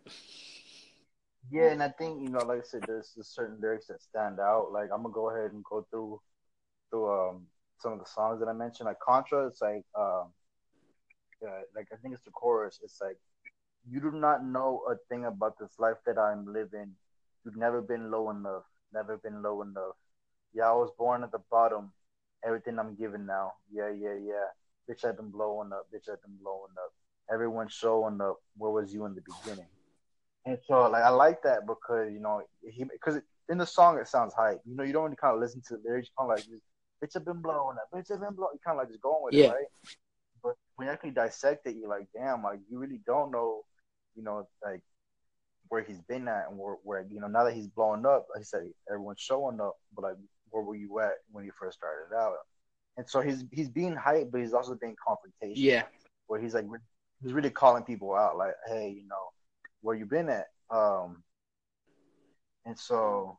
Yeah, 1.51 1.71
and 1.71 1.83
I 1.83 1.89
think 1.91 2.23
you 2.23 2.31
know, 2.31 2.39
like 2.39 2.61
I 2.61 2.63
said, 2.65 2.83
there's, 2.87 3.13
there's 3.15 3.29
certain 3.29 3.61
lyrics 3.61 3.87
that 3.89 4.03
stand 4.03 4.41
out. 4.41 4.73
Like 4.73 4.91
I'm 4.93 5.03
gonna 5.03 5.15
go 5.15 5.31
ahead 5.31 5.53
and 5.53 5.63
go 5.65 5.87
through 5.91 6.21
through 6.91 7.11
um 7.11 7.47
some 7.85 7.93
of 7.93 7.99
the 7.99 8.11
songs 8.11 8.41
that 8.41 8.49
I 8.49 8.53
mentioned. 8.53 8.87
Like 8.87 8.99
Contra, 8.99 9.47
it's 9.47 9.61
like 9.61 9.85
um, 9.95 10.33
uh, 11.47 11.63
like 11.77 11.89
I 11.93 11.97
think 12.01 12.15
it's 12.15 12.25
the 12.25 12.31
chorus. 12.31 12.81
It's 12.83 12.99
like 13.01 13.19
you 13.89 14.01
do 14.01 14.11
not 14.11 14.45
know 14.45 14.81
a 14.91 14.95
thing 15.09 15.27
about 15.27 15.59
this 15.61 15.79
life 15.79 15.99
that 16.07 16.19
I'm 16.19 16.47
living. 16.53 16.91
You've 17.45 17.59
never 17.59 17.83
been 17.83 18.11
low 18.11 18.31
enough, 18.31 18.65
never 18.93 19.19
been 19.19 19.43
low 19.43 19.61
enough. 19.63 19.97
Yeah, 20.55 20.71
I 20.71 20.73
was 20.73 20.91
born 20.99 21.23
at 21.23 21.31
the 21.31 21.43
bottom, 21.51 21.93
everything 22.45 22.79
I'm 22.79 22.97
giving 22.97 23.27
now. 23.27 23.53
Yeah, 23.71 23.91
yeah, 23.91 24.15
yeah. 24.15 24.49
Bitch, 24.89 25.05
I've 25.05 25.17
been 25.17 25.31
blowing 25.31 25.71
up. 25.73 25.87
Bitch, 25.95 26.09
I've 26.11 26.23
been 26.23 26.39
blowing 26.43 26.73
up. 26.83 26.93
Everyone's 27.33 27.73
showing 27.73 28.21
up. 28.21 28.37
Where 28.57 28.71
was 28.71 28.93
you 28.95 29.05
in 29.05 29.15
the 29.15 29.23
beginning? 29.23 29.69
And 30.47 30.59
so, 30.67 30.89
like, 30.91 31.03
I 31.03 31.09
like 31.11 31.43
that 31.43 31.67
because 31.67 32.11
you 32.13 32.21
know 32.21 32.43
he 32.63 32.85
because 32.85 33.21
in 33.51 33.59
the 33.59 33.67
song 33.67 33.99
it 33.99 34.09
sounds 34.09 34.33
hype. 34.33 34.61
You 34.65 34.75
know, 34.75 34.85
you 34.85 34.95
don't 34.95 35.05
really 35.05 35.17
kind 35.17 35.35
of 35.35 35.41
listen 35.41 35.63
to 35.69 35.77
the 35.77 35.83
lyrics. 35.85 36.09
kind 36.19 36.31
of 36.31 36.39
like, 36.39 36.47
bitch, 36.47 36.61
I've 37.17 37.25
been 37.25 37.43
blowing 37.43 37.77
up. 37.77 37.89
Bitch, 37.93 38.11
I've 38.13 38.21
been 38.21 38.35
blowing. 38.35 38.55
You 38.55 38.61
kind 38.65 38.79
of 38.79 38.83
like 38.83 38.89
just 38.89 39.03
going 39.03 39.23
with 39.23 39.35
Yeah. 39.35 39.47
it, 39.47 39.51
right? 39.51 39.67
But 40.43 40.55
when 40.77 40.87
you 40.89 40.93
actually 40.93 41.11
dissect 41.13 41.67
it, 41.67 41.77
you're 41.77 41.89
like, 41.89 42.09
damn, 42.15 42.43
like 42.43 42.61
you 42.71 42.79
really 42.79 43.01
don't 43.07 43.31
know, 43.31 43.63
you 44.15 44.23
know, 44.23 44.49
like 44.65 44.83
where 45.69 45.83
he's 45.83 46.01
been 46.03 46.29
at 46.29 46.49
and 46.49 46.59
where, 46.59 46.77
where 46.83 47.07
you 47.11 47.21
know 47.21 47.27
now 47.27 47.45
that 47.45 47.55
he's 47.55 47.69
blowing 47.69 48.05
up, 48.07 48.27
like 48.33 48.41
I 48.41 48.45
said, 48.45 48.69
everyone's 48.91 49.21
showing 49.21 49.61
up, 49.61 49.77
but 49.95 50.03
like 50.03 50.17
where 50.51 50.63
were 50.63 50.77
you 50.77 51.01
at 51.01 51.15
when 51.33 51.45
you 51.45 51.53
first 51.59 51.79
started 51.79 52.15
out? 52.15 52.35
And 52.97 53.09
so 53.09 53.21
he's 53.21 53.45
he's 53.51 53.69
being 53.69 53.95
hype, 53.97 54.31
but 54.31 54.41
he's 54.41 54.53
also 54.53 54.75
being 54.75 54.97
confrontational. 55.07 55.53
Yeah. 55.57 55.83
where 56.27 56.41
he's 56.41 56.55
like 56.55 56.67
he's 57.23 57.33
really 57.33 57.51
calling 57.51 57.83
people 57.85 58.15
out, 58.15 58.37
like, 58.37 58.55
hey, 58.69 58.91
you 58.91 59.07
know, 59.09 59.31
where 59.81 59.97
you 59.97 60.07
been 60.07 60.29
at? 60.29 60.49
Um, 60.71 61.23
and 62.67 62.79
so 62.79 63.39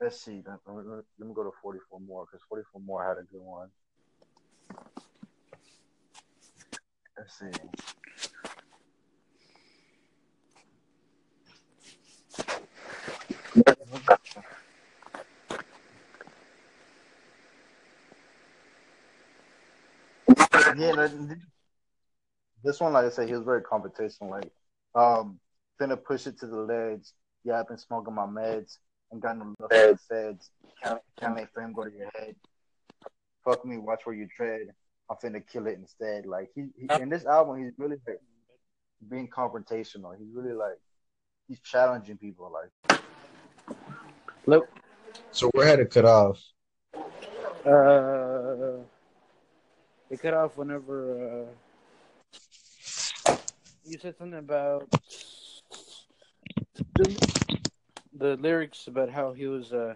let's 0.00 0.20
see. 0.22 0.42
Let, 0.46 0.58
let- 0.66 1.04
me 1.28 1.34
go 1.34 1.44
to 1.44 1.50
44 1.62 2.00
more 2.00 2.26
because 2.26 2.44
44 2.48 2.80
more 2.82 3.04
had 3.04 3.18
a 3.18 3.22
good 3.32 3.42
one. 3.42 3.68
Let's 7.18 7.38
see. 7.38 7.50
Yeah, 20.78 21.08
this 22.64 22.80
one, 22.80 22.92
like 22.92 23.06
I 23.06 23.10
said, 23.10 23.28
he 23.28 23.34
was 23.34 23.44
very 23.44 23.62
competitional. 23.62 24.30
Like, 24.30 24.50
um, 24.94 25.40
finna 25.80 26.02
push 26.02 26.26
it 26.26 26.38
to 26.40 26.46
the 26.46 26.56
ledge. 26.56 27.06
Yeah, 27.44 27.60
I've 27.60 27.68
been 27.68 27.78
smoking 27.78 28.14
my 28.14 28.26
meds 28.26 28.78
and 29.10 29.20
got 29.20 29.38
no 29.38 29.54
love 29.58 29.70
for 29.70 29.92
the 29.92 29.98
feds. 30.08 30.50
Can't, 30.82 31.00
can't 31.18 31.36
let 31.36 31.52
fame 31.54 31.72
go 31.72 31.84
to 31.84 31.90
your 31.90 32.10
head. 32.18 32.34
Fuck 33.44 33.64
me, 33.64 33.78
watch 33.78 34.00
where 34.04 34.14
you 34.14 34.28
tread. 34.34 34.68
I'm 35.10 35.16
finna 35.16 35.42
kill 35.46 35.66
it 35.66 35.78
instead. 35.78 36.26
Like 36.26 36.50
he, 36.54 36.68
he 36.78 36.88
in 37.00 37.08
this 37.08 37.26
album, 37.26 37.62
he's 37.62 37.72
really 37.78 37.96
like 38.06 38.20
being 39.08 39.28
confrontational. 39.28 40.16
He's 40.16 40.28
really 40.32 40.52
like 40.54 40.78
he's 41.48 41.60
challenging 41.60 42.16
people. 42.16 42.52
Like 42.52 43.00
Look. 44.46 44.68
So 45.32 45.48
where 45.50 45.66
had 45.66 45.80
it 45.80 45.90
cut 45.90 46.04
off? 46.04 46.40
Uh, 47.64 48.78
it 50.08 50.20
cut 50.20 50.34
off 50.34 50.56
whenever 50.56 51.46
uh, 53.28 53.36
you 53.84 53.98
said 53.98 54.16
something 54.16 54.38
about 54.38 54.88
the, 58.20 58.36
lyrics 58.36 58.86
about 58.86 59.10
how 59.10 59.32
he 59.32 59.46
was 59.46 59.72
uh 59.72 59.94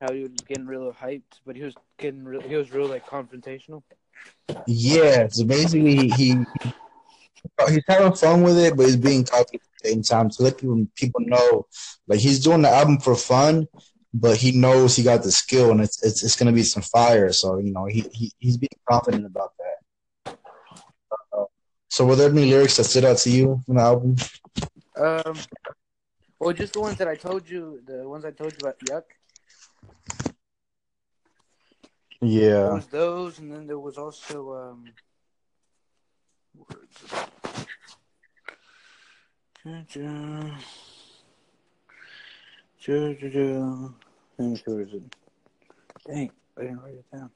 how 0.00 0.12
he 0.12 0.22
was 0.22 0.32
getting 0.46 0.66
real 0.66 0.92
hyped, 0.92 1.40
but 1.46 1.56
he 1.56 1.62
was 1.62 1.74
getting 1.96 2.22
real, 2.22 2.42
he 2.42 2.54
was 2.54 2.70
real 2.70 2.86
like 2.86 3.06
confrontational. 3.06 3.82
Yeah, 4.66 5.26
so 5.28 5.44
basically 5.44 6.08
he, 6.08 6.44
he 6.62 6.72
he's 7.68 7.84
having 7.88 8.12
fun 8.12 8.42
with 8.42 8.58
it, 8.58 8.76
but 8.76 8.86
he's 8.86 8.96
being 8.96 9.24
cocky 9.24 9.56
at 9.56 9.62
the 9.82 9.88
same 9.88 10.02
time 10.02 10.28
to 10.30 10.42
let 10.42 10.58
people 10.58 10.86
people 10.96 11.20
know 11.24 11.66
like 12.08 12.20
he's 12.20 12.40
doing 12.40 12.62
the 12.62 12.68
album 12.68 12.98
for 12.98 13.14
fun, 13.14 13.66
but 14.12 14.36
he 14.36 14.52
knows 14.52 14.96
he 14.96 15.02
got 15.02 15.22
the 15.22 15.32
skill 15.32 15.70
and 15.70 15.80
it's 15.80 16.02
it's, 16.02 16.22
it's 16.22 16.36
gonna 16.36 16.52
be 16.52 16.62
some 16.62 16.82
fire. 16.82 17.32
So 17.32 17.58
you 17.58 17.72
know 17.72 17.86
he, 17.86 18.04
he 18.12 18.32
he's 18.38 18.58
being 18.58 18.68
confident 18.88 19.24
about 19.24 19.52
that. 19.58 20.38
Uh, 21.32 21.44
so 21.88 22.04
were 22.04 22.16
there 22.16 22.30
any 22.30 22.50
lyrics 22.50 22.76
that 22.76 22.84
stood 22.84 23.04
out 23.04 23.18
to 23.18 23.30
you 23.30 23.62
from 23.64 23.76
the 23.76 23.82
album? 23.82 24.16
Um, 24.98 25.36
well, 26.38 26.52
just 26.52 26.72
the 26.74 26.80
ones 26.80 26.96
that 26.98 27.08
I 27.08 27.14
told 27.16 27.48
you, 27.48 27.80
the 27.86 28.08
ones 28.08 28.24
I 28.24 28.30
told 28.30 28.52
you 28.52 28.58
about 28.60 28.78
yuck. 28.80 29.04
There 32.60 32.70
Yeah, 32.70 32.70
was 32.72 32.86
those, 32.86 33.38
and 33.38 33.52
then 33.52 33.66
there 33.66 33.78
was 33.78 33.98
also 33.98 34.54
um. 34.54 34.92
It. 44.94 45.02
Dang, 46.06 46.30
I 46.56 46.60
didn't 46.60 46.78
write 46.78 46.94
it 46.94 47.04
down. 47.12 47.30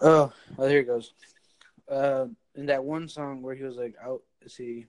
Oh, 0.00 0.32
oh, 0.58 0.66
here 0.66 0.80
it 0.80 0.84
goes. 0.86 1.12
Uh, 1.88 2.26
in 2.54 2.66
that 2.66 2.84
one 2.84 3.08
song 3.08 3.42
where 3.42 3.54
he 3.54 3.62
was 3.62 3.76
like, 3.76 3.94
"Out," 4.02 4.22
see, 4.46 4.86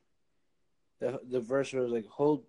the 1.03 1.19
the 1.29 1.41
verse 1.41 1.74
was 1.74 1.91
like, 1.91 2.07
"Hold, 2.07 2.45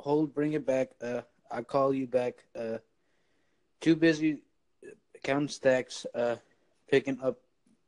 hold, 0.00 0.34
bring 0.34 0.54
it 0.54 0.66
back. 0.66 0.90
Uh, 1.00 1.22
I 1.50 1.62
call 1.62 1.94
you 1.94 2.06
back. 2.08 2.44
Uh, 2.58 2.78
too 3.80 3.94
busy 3.94 4.42
counting 5.22 5.48
stacks, 5.48 6.04
uh, 6.14 6.36
picking 6.90 7.20
up 7.20 7.38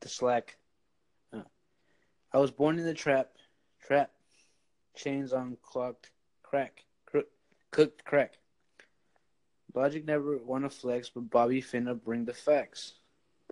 the 0.00 0.08
slack. 0.08 0.56
Uh, 1.32 1.42
I 2.32 2.38
was 2.38 2.52
born 2.52 2.78
in 2.78 2.84
the 2.84 2.94
trap, 2.94 3.30
trap, 3.84 4.12
chains 4.94 5.32
on 5.32 5.56
clocked, 5.62 6.10
crack, 6.44 6.84
crook, 7.04 7.26
cooked 7.72 8.04
crack. 8.04 8.34
Logic 9.74 10.04
never 10.04 10.36
wanna 10.36 10.70
flex, 10.70 11.08
but 11.08 11.30
Bobby 11.30 11.60
finna 11.60 12.00
bring 12.00 12.24
the 12.24 12.34
facts. 12.34 12.94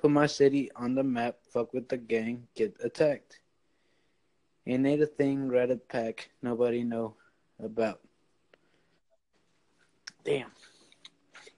Put 0.01 0.13
my 0.13 0.27
city 0.27 0.71
on 0.77 0.95
the 0.95 1.03
map, 1.03 1.39
fuck 1.53 1.73
with 1.73 1.89
the 1.89 1.97
gang, 1.97 2.47
get 2.55 2.77
attacked. 2.85 3.41
Ain't 4.71 4.87
a 4.87 5.07
thing, 5.07 5.53
a 5.53 5.77
pack, 5.77 6.31
nobody 6.43 6.85
know 6.85 7.15
about. 7.61 7.99
Damn. 10.25 10.53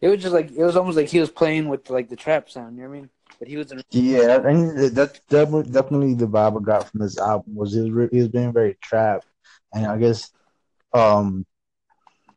It 0.00 0.08
was 0.08 0.22
just 0.22 0.32
like 0.32 0.50
it 0.50 0.64
was 0.64 0.76
almost 0.76 0.96
like 0.96 1.08
he 1.08 1.20
was 1.20 1.30
playing 1.30 1.68
with 1.68 1.90
like 1.90 2.08
the 2.08 2.16
trap 2.16 2.48
sound. 2.48 2.76
You 2.76 2.84
know 2.84 2.88
what 2.88 2.96
I 2.96 3.00
mean? 3.00 3.10
But 3.38 3.48
he 3.48 3.58
was 3.58 3.70
in. 3.70 3.82
yeah, 3.90 4.38
think 4.38 4.94
that's 4.94 5.20
definitely 5.28 6.14
the 6.14 6.26
vibe 6.26 6.58
I 6.58 6.64
got 6.64 6.90
from 6.90 7.00
this 7.00 7.18
album 7.18 7.54
was 7.54 7.74
he 7.74 7.90
was, 7.90 8.08
he 8.10 8.18
was 8.18 8.28
being 8.28 8.52
very 8.52 8.78
trap, 8.80 9.24
and 9.74 9.84
I 9.84 9.98
guess 9.98 10.32
um 10.94 11.44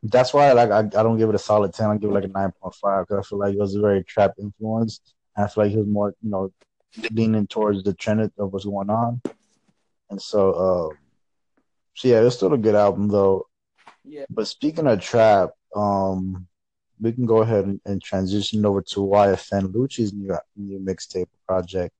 that's 0.04 0.34
why 0.34 0.52
like 0.52 0.72
I, 0.72 0.80
I 0.80 1.04
don't 1.04 1.18
give 1.18 1.30
it 1.30 1.36
a 1.36 1.40
solid 1.40 1.74
ten. 1.74 1.90
I 1.90 1.98
give 1.98 2.10
it 2.10 2.14
like 2.14 2.26
a 2.26 2.28
nine 2.28 2.52
point 2.62 2.76
five 2.76 3.08
because 3.08 3.26
I 3.26 3.30
feel 3.30 3.40
like 3.40 3.54
it 3.54 3.60
was 3.60 3.76
a 3.76 3.82
very 3.82 4.04
trap 4.04 4.34
influence. 4.38 5.00
I 5.38 5.48
feel 5.48 5.64
like 5.64 5.72
he 5.72 5.78
was 5.78 5.88
more 5.88 6.14
you 6.22 6.30
know 6.32 6.52
leaning 7.12 7.48
towards 7.48 7.82
the 7.84 7.94
trend 7.94 8.20
of 8.38 8.52
what's 8.52 8.66
going 8.66 8.90
on, 8.90 9.22
and 10.10 10.22
so 10.22 10.52
uh, 10.52 10.96
so 11.96 12.08
yeah, 12.08 12.22
it's 12.22 12.36
still 12.36 12.54
a 12.54 12.58
good 12.58 12.76
album 12.76 13.08
though. 13.08 13.48
Yeah. 14.04 14.26
But 14.30 14.48
speaking 14.48 14.88
of 14.88 15.02
trap, 15.02 15.52
um, 15.76 16.48
we 17.00 17.12
can 17.12 17.26
go 17.26 17.38
ahead 17.38 17.66
and, 17.66 17.82
and 17.86 18.02
transition 18.02 18.66
over 18.66 18.82
to 18.82 19.00
YFN 19.00 19.74
Lucci's 19.74 20.14
new 20.14 20.36
new 20.56 20.80
mixtape 20.80 21.28
project, 21.48 21.94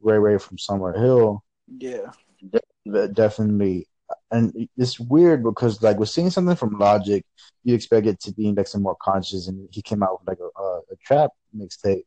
Ray 0.00 0.18
Ray 0.18 0.38
from 0.38 0.56
Summerhill. 0.56 1.40
Yeah. 1.78 2.12
De- 2.50 3.08
definitely, 3.08 3.86
and 4.30 4.68
it's 4.76 4.98
weird 5.00 5.42
because 5.42 5.82
like 5.82 5.98
we're 5.98 6.06
seeing 6.06 6.30
something 6.30 6.56
from 6.56 6.78
Logic, 6.78 7.24
you 7.64 7.74
expect 7.74 8.06
it 8.06 8.20
to 8.20 8.32
be 8.32 8.54
some 8.64 8.82
more 8.82 8.96
conscious, 9.02 9.48
and 9.48 9.68
he 9.70 9.82
came 9.82 10.02
out 10.02 10.20
with 10.20 10.28
like 10.28 10.38
a, 10.40 10.60
a, 10.60 10.78
a 10.92 10.96
trap 11.04 11.30
mixtape, 11.56 12.04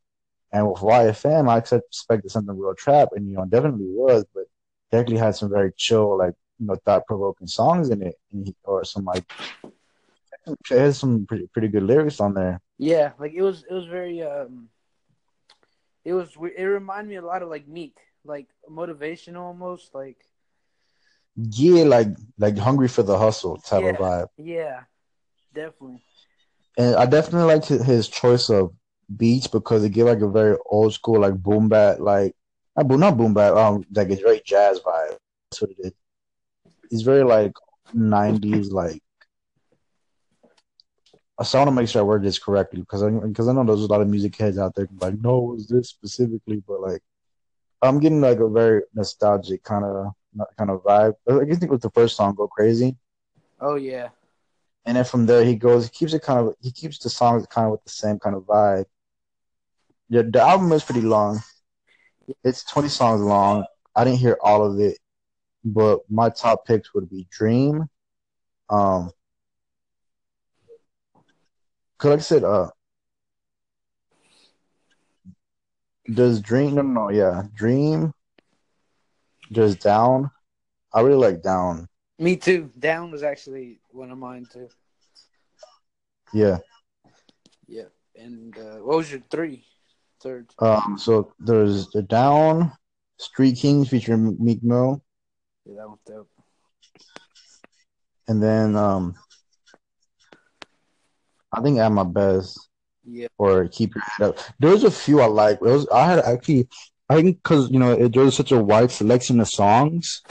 and 0.51 0.67
with 0.67 0.79
YFN, 0.79 1.49
I 1.49 1.57
expected 1.57 2.31
something 2.31 2.57
real 2.57 2.73
trap, 2.75 3.09
and 3.13 3.27
you 3.27 3.35
know 3.35 3.45
definitely 3.45 3.87
was, 3.89 4.25
but 4.33 4.45
actually 4.97 5.17
had 5.17 5.35
some 5.35 5.49
very 5.49 5.71
chill, 5.77 6.17
like 6.17 6.33
you 6.59 6.67
know 6.67 6.75
thought 6.85 7.05
provoking 7.07 7.47
songs 7.47 7.89
in 7.89 8.01
it, 8.01 8.15
he, 8.31 8.55
or 8.63 8.83
some 8.83 9.05
like 9.05 9.25
it 10.45 10.79
has 10.79 10.97
some 10.97 11.25
pretty 11.25 11.47
pretty 11.47 11.67
good 11.67 11.83
lyrics 11.83 12.19
on 12.19 12.33
there. 12.33 12.61
Yeah, 12.77 13.11
like 13.19 13.33
it 13.33 13.41
was. 13.41 13.63
It 13.69 13.73
was 13.73 13.85
very. 13.85 14.21
um 14.23 14.69
It 16.03 16.13
was. 16.13 16.35
It 16.57 16.63
reminded 16.63 17.09
me 17.09 17.15
a 17.17 17.21
lot 17.25 17.41
of 17.43 17.49
like 17.49 17.67
Meek, 17.67 17.97
like 18.23 18.47
motivational 18.69 19.41
almost. 19.41 19.93
Like 19.93 20.17
Yeah, 21.35 21.83
like 21.83 22.07
like 22.37 22.57
hungry 22.57 22.87
for 22.87 23.03
the 23.03 23.17
hustle 23.17 23.57
type 23.57 23.83
of 23.83 23.95
Yeah. 23.95 23.97
vibe. 23.97 24.27
yeah, 24.37 24.79
definitely. 25.53 26.03
And 26.77 26.95
I 26.95 27.05
definitely 27.05 27.53
liked 27.53 27.67
his, 27.67 27.83
his 27.83 28.07
choice 28.09 28.49
of 28.49 28.73
beats 29.15 29.47
because 29.47 29.83
it 29.83 29.89
gave 29.91 30.05
like 30.05 30.21
a 30.21 30.27
very 30.29 30.57
old 30.69 30.93
school 30.93 31.19
like 31.21 31.35
boom 31.35 31.67
bap 31.69 31.99
like 31.99 32.35
not 32.81 32.87
boom 32.87 32.99
not 32.99 33.17
boom 33.17 33.33
bap 33.33 33.53
um 33.55 33.85
like 33.93 34.09
it's 34.09 34.21
very 34.21 34.41
jazz 34.45 34.79
vibe. 34.79 35.17
That's 35.49 35.61
what 35.61 35.71
it 35.71 35.77
is. 35.79 35.91
It's 36.89 37.01
very 37.03 37.23
like 37.23 37.53
nineties 37.93 38.71
like. 38.71 39.01
So 41.43 41.57
I 41.57 41.61
want 41.61 41.69
to 41.69 41.81
make 41.81 41.89
sure 41.89 42.01
I 42.01 42.05
word 42.05 42.23
this 42.23 42.37
correctly 42.37 42.81
because 42.81 43.01
I 43.01 43.09
because 43.09 43.47
I 43.47 43.53
know 43.53 43.63
there's 43.63 43.81
a 43.81 43.87
lot 43.87 44.01
of 44.01 44.07
music 44.07 44.35
heads 44.35 44.59
out 44.59 44.75
there 44.75 44.87
like 44.99 45.19
no 45.21 45.37
it 45.37 45.55
was 45.55 45.67
this 45.67 45.89
specifically 45.89 46.63
but 46.67 46.81
like 46.81 47.01
I'm 47.81 47.99
getting 47.99 48.21
like 48.21 48.39
a 48.39 48.47
very 48.47 48.83
nostalgic 48.93 49.63
kind 49.63 49.83
of 49.85 50.13
kind 50.57 50.69
of 50.69 50.83
vibe. 50.83 51.13
I 51.29 51.45
guess 51.45 51.61
it 51.63 51.69
was 51.69 51.81
the 51.81 51.89
first 51.89 52.15
song 52.15 52.35
"Go 52.35 52.47
Crazy." 52.47 52.95
Oh 53.59 53.75
yeah, 53.75 54.09
and 54.85 54.97
then 54.97 55.03
from 55.03 55.25
there 55.25 55.43
he 55.43 55.55
goes. 55.55 55.85
He 55.85 55.89
keeps 55.89 56.13
it 56.13 56.21
kind 56.21 56.47
of. 56.47 56.55
He 56.61 56.71
keeps 56.71 56.99
the 56.99 57.09
songs 57.09 57.45
kind 57.47 57.65
of 57.65 57.71
with 57.71 57.83
the 57.83 57.91
same 57.91 58.19
kind 58.19 58.35
of 58.35 58.43
vibe. 58.43 58.85
Yeah, 60.09 60.23
the 60.23 60.41
album 60.41 60.71
is 60.73 60.83
pretty 60.83 61.01
long. 61.01 61.41
It's 62.43 62.63
twenty 62.63 62.89
songs 62.89 63.21
long. 63.21 63.65
I 63.95 64.03
didn't 64.03 64.19
hear 64.19 64.37
all 64.41 64.65
of 64.65 64.79
it, 64.79 64.97
but 65.63 65.99
my 66.09 66.29
top 66.29 66.65
picks 66.65 66.93
would 66.93 67.09
be 67.09 67.27
Dream. 67.29 67.89
Um, 68.69 69.11
cause 71.97 72.09
like 72.11 72.19
I 72.19 72.21
said, 72.21 72.43
uh, 72.43 72.69
does 76.13 76.41
Dream? 76.41 76.75
No, 76.75 76.81
no, 76.81 77.09
yeah, 77.09 77.43
Dream. 77.53 78.13
Does 79.51 79.75
Down? 79.75 80.31
I 80.93 81.01
really 81.01 81.17
like 81.17 81.41
Down. 81.41 81.87
Me 82.17 82.37
too. 82.37 82.71
Down 82.77 83.11
was 83.11 83.23
actually 83.23 83.79
one 83.89 84.11
of 84.11 84.17
mine 84.17 84.47
too. 84.51 84.69
Yeah. 86.33 86.59
Yeah. 87.67 87.89
And 88.15 88.57
uh, 88.57 88.77
what 88.77 88.97
was 88.97 89.11
your 89.11 89.21
three? 89.29 89.65
Third. 90.21 90.47
Um. 90.59 90.97
So 90.99 91.33
there's 91.39 91.87
the 91.89 92.01
Down, 92.03 92.71
Street 93.17 93.57
Kings 93.57 93.89
featuring 93.89 94.37
Meek 94.39 94.61
Mill, 94.63 95.01
Yeah, 95.65 95.75
that 95.77 95.89
was 95.89 95.99
dope. 96.05 96.29
and 98.27 98.41
then 98.41 98.75
um, 98.75 99.15
I 101.51 101.61
think 101.61 101.79
At 101.79 101.91
My 101.91 102.03
Best 102.03 102.69
Yeah. 103.03 103.27
or 103.37 103.67
Keep 103.67 103.95
Your 103.95 104.03
Head 104.03 104.29
Up. 104.29 104.37
There's 104.59 104.83
a 104.83 104.91
few 104.91 105.21
I 105.21 105.25
like. 105.25 105.55
It 105.57 105.61
was 105.63 105.87
I 105.89 106.05
had 106.05 106.19
actually 106.19 106.67
I 107.09 107.15
think 107.15 107.37
because 107.43 107.69
you 107.71 107.79
know 107.79 107.91
it, 107.93 108.13
there 108.13 108.23
was 108.23 108.35
such 108.35 108.51
a 108.51 108.61
wide 108.63 108.91
selection 108.91 109.39
of 109.39 109.49
songs. 109.49 110.21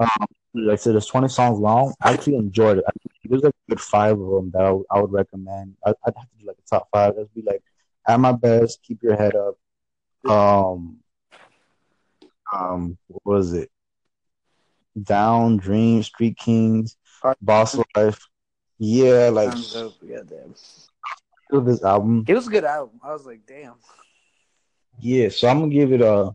Um, 0.00 0.08
like 0.54 0.72
I 0.72 0.76
said, 0.76 0.96
it's 0.96 1.06
20 1.06 1.28
songs 1.28 1.58
long. 1.58 1.94
I 2.00 2.12
actually 2.12 2.36
enjoyed 2.36 2.78
it. 2.78 2.84
I, 2.86 2.90
there's 3.24 3.42
like 3.42 3.54
a 3.68 3.70
good 3.70 3.80
five 3.80 4.18
of 4.20 4.30
them 4.30 4.50
that 4.52 4.62
I, 4.62 4.70
would- 4.72 4.86
I 4.90 5.00
would 5.00 5.12
recommend. 5.12 5.76
I, 5.86 5.90
I'd 5.90 6.14
have 6.16 6.28
to 6.28 6.36
do 6.40 6.46
like 6.46 6.56
a 6.58 6.68
top 6.68 6.88
five. 6.92 7.14
That'd 7.14 7.32
be 7.34 7.42
like 7.42 7.62
At 8.06 8.20
My 8.20 8.32
Best, 8.32 8.82
Keep 8.82 9.02
Your 9.02 9.16
Head 9.16 9.34
Up. 9.34 9.56
Um, 10.28 10.98
um, 12.52 12.98
what 13.08 13.24
was 13.24 13.52
it? 13.52 13.70
Down, 15.00 15.56
Dream, 15.56 16.02
Street 16.02 16.36
Kings, 16.36 16.96
Boss 17.40 17.76
Life. 17.96 18.20
Yeah, 18.78 19.30
like 19.32 19.52
Sounds 19.52 19.72
dope. 19.72 19.94
Goddamn. 20.00 20.54
of 21.52 21.64
this 21.64 21.82
album. 21.84 22.24
It 22.26 22.34
was 22.34 22.46
a 22.46 22.50
good 22.50 22.64
album. 22.64 23.00
I 23.02 23.12
was 23.12 23.24
like, 23.24 23.40
damn. 23.46 23.74
Yeah, 25.00 25.28
so 25.28 25.48
I'm 25.48 25.60
gonna 25.60 25.72
give 25.72 25.92
it 25.92 26.00
a, 26.00 26.34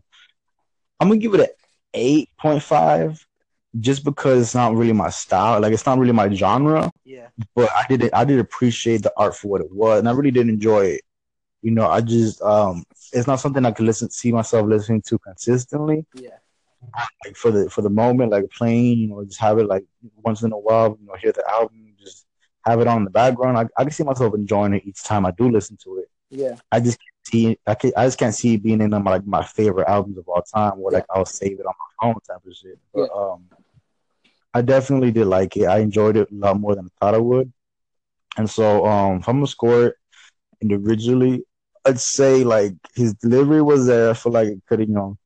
I'm 0.98 1.08
gonna 1.08 1.18
give 1.18 1.34
it 1.34 1.40
an 1.40 1.46
eight 1.94 2.30
point 2.40 2.62
five, 2.62 3.24
just 3.78 4.04
because 4.04 4.42
it's 4.42 4.54
not 4.54 4.74
really 4.74 4.92
my 4.92 5.10
style. 5.10 5.60
Like 5.60 5.72
it's 5.72 5.86
not 5.86 5.98
really 5.98 6.12
my 6.12 6.28
genre. 6.30 6.90
Yeah. 7.04 7.28
But 7.54 7.70
I 7.76 7.84
did 7.88 8.12
I 8.12 8.24
did 8.24 8.40
appreciate 8.40 9.02
the 9.02 9.12
art 9.16 9.36
for 9.36 9.48
what 9.48 9.60
it 9.60 9.72
was, 9.72 10.00
and 10.00 10.08
I 10.08 10.12
really 10.12 10.30
did 10.30 10.48
enjoy 10.48 10.86
it. 10.86 11.02
You 11.62 11.72
know, 11.72 11.88
I 11.88 12.00
just 12.00 12.40
um, 12.42 12.84
it's 13.12 13.26
not 13.26 13.40
something 13.40 13.64
I 13.64 13.72
could 13.72 13.86
listen 13.86 14.10
see 14.10 14.32
myself 14.32 14.66
listening 14.66 15.02
to 15.02 15.18
consistently. 15.18 16.06
Yeah. 16.14 16.36
Like 17.24 17.36
for 17.36 17.50
the 17.50 17.68
for 17.68 17.82
the 17.82 17.90
moment, 17.90 18.30
like 18.30 18.48
playing, 18.50 18.98
you 18.98 19.08
know, 19.08 19.24
just 19.24 19.40
have 19.40 19.58
it 19.58 19.66
like 19.66 19.84
once 20.16 20.42
in 20.42 20.52
a 20.52 20.58
while. 20.58 20.96
You 21.00 21.06
know, 21.06 21.14
hear 21.14 21.32
the 21.32 21.44
album, 21.50 21.94
just 21.98 22.26
have 22.64 22.80
it 22.80 22.86
on 22.86 22.98
in 22.98 23.04
the 23.04 23.10
background. 23.10 23.58
I 23.58 23.66
I 23.76 23.84
can 23.84 23.92
see 23.92 24.04
myself 24.04 24.34
enjoying 24.34 24.74
it 24.74 24.84
each 24.84 25.02
time 25.02 25.26
I 25.26 25.32
do 25.32 25.50
listen 25.50 25.76
to 25.84 25.98
it. 25.98 26.10
Yeah. 26.30 26.56
I 26.70 26.80
just 26.80 26.98
can't 26.98 27.26
see 27.26 27.58
I 27.66 27.74
can 27.74 27.92
I 27.96 28.06
just 28.06 28.18
can't 28.18 28.34
see 28.34 28.54
it 28.54 28.62
being 28.62 28.80
in 28.80 28.90
my 28.90 28.98
like 28.98 29.26
my 29.26 29.42
favorite 29.44 29.88
albums 29.88 30.18
of 30.18 30.28
all 30.28 30.42
time 30.42 30.78
where 30.78 30.92
like 30.92 31.06
I'll 31.10 31.24
save 31.24 31.58
it 31.58 31.66
on 31.66 31.74
my 31.78 32.12
phone 32.12 32.20
type 32.20 32.44
of 32.46 32.54
shit. 32.54 32.78
But 32.94 33.10
um 33.10 33.44
I 34.54 34.62
definitely 34.62 35.10
did 35.10 35.26
like 35.26 35.56
it. 35.56 35.64
I 35.64 35.78
enjoyed 35.78 36.16
it 36.16 36.30
a 36.30 36.34
lot 36.34 36.60
more 36.60 36.74
than 36.74 36.86
I 36.86 37.04
thought 37.04 37.14
I 37.14 37.18
would. 37.18 37.52
And 38.36 38.48
so 38.48 38.86
um 38.86 39.18
if 39.18 39.28
I'm 39.28 39.36
gonna 39.36 39.46
score 39.46 39.86
it 39.86 39.94
individually, 40.60 41.44
I'd 41.84 42.00
say 42.00 42.44
like 42.44 42.74
his 42.94 43.14
delivery 43.14 43.62
was 43.62 43.86
there. 43.86 44.10
I 44.10 44.14
feel 44.14 44.32
like 44.32 44.48
it 44.48 44.62
could 44.66 44.80
you 44.80 44.86
know, 44.86 45.16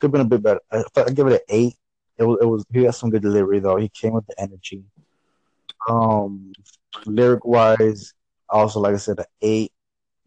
could 0.00 0.08
have 0.08 0.12
been 0.12 0.20
a 0.22 0.24
bit 0.24 0.42
better. 0.42 0.60
I 0.70 0.82
I'd 0.96 1.14
give 1.14 1.26
it 1.26 1.34
an 1.34 1.40
eight. 1.48 1.74
It 2.18 2.24
was 2.24 2.38
it 2.42 2.46
was 2.46 2.64
he 2.72 2.84
had 2.84 2.94
some 2.94 3.10
good 3.10 3.22
delivery 3.22 3.60
though. 3.60 3.76
He 3.76 3.88
came 3.88 4.12
with 4.12 4.26
the 4.26 4.40
energy. 4.40 4.84
Um 5.88 6.52
lyric 7.06 7.44
wise, 7.44 8.14
also 8.48 8.80
like 8.80 8.94
I 8.94 8.98
said, 8.98 9.18
an 9.18 9.24
eight 9.40 9.72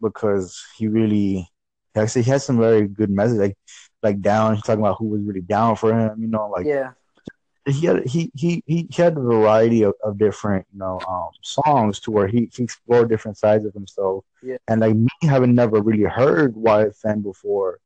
because 0.00 0.62
he 0.76 0.88
really 0.88 1.48
actually 1.94 2.22
he 2.22 2.30
had 2.30 2.42
some 2.42 2.58
very 2.58 2.86
good 2.88 3.10
message. 3.10 3.38
Like 3.38 3.56
like 4.02 4.20
down, 4.20 4.54
he's 4.54 4.64
talking 4.64 4.80
about 4.80 4.98
who 4.98 5.06
was 5.06 5.22
really 5.22 5.40
down 5.40 5.76
for 5.76 5.98
him, 5.98 6.20
you 6.20 6.28
know, 6.28 6.48
like 6.48 6.66
Yeah. 6.66 6.92
He 7.66 7.86
had 7.86 8.06
he 8.06 8.30
he 8.34 8.62
he 8.66 8.88
had 8.96 9.16
a 9.16 9.20
variety 9.20 9.82
of, 9.82 9.94
of 10.04 10.18
different 10.18 10.66
you 10.72 10.78
know 10.78 11.00
um 11.08 11.30
songs 11.42 11.98
to 12.00 12.10
where 12.10 12.28
he, 12.28 12.50
he 12.54 12.62
explored 12.62 13.08
different 13.08 13.36
sides 13.36 13.64
of 13.64 13.72
himself 13.74 14.24
Yeah. 14.42 14.58
and 14.68 14.80
like 14.80 14.94
me 14.94 15.08
having 15.22 15.54
never 15.54 15.80
really 15.82 16.04
heard 16.04 16.54
YFN 16.54 17.22
before 17.22 17.80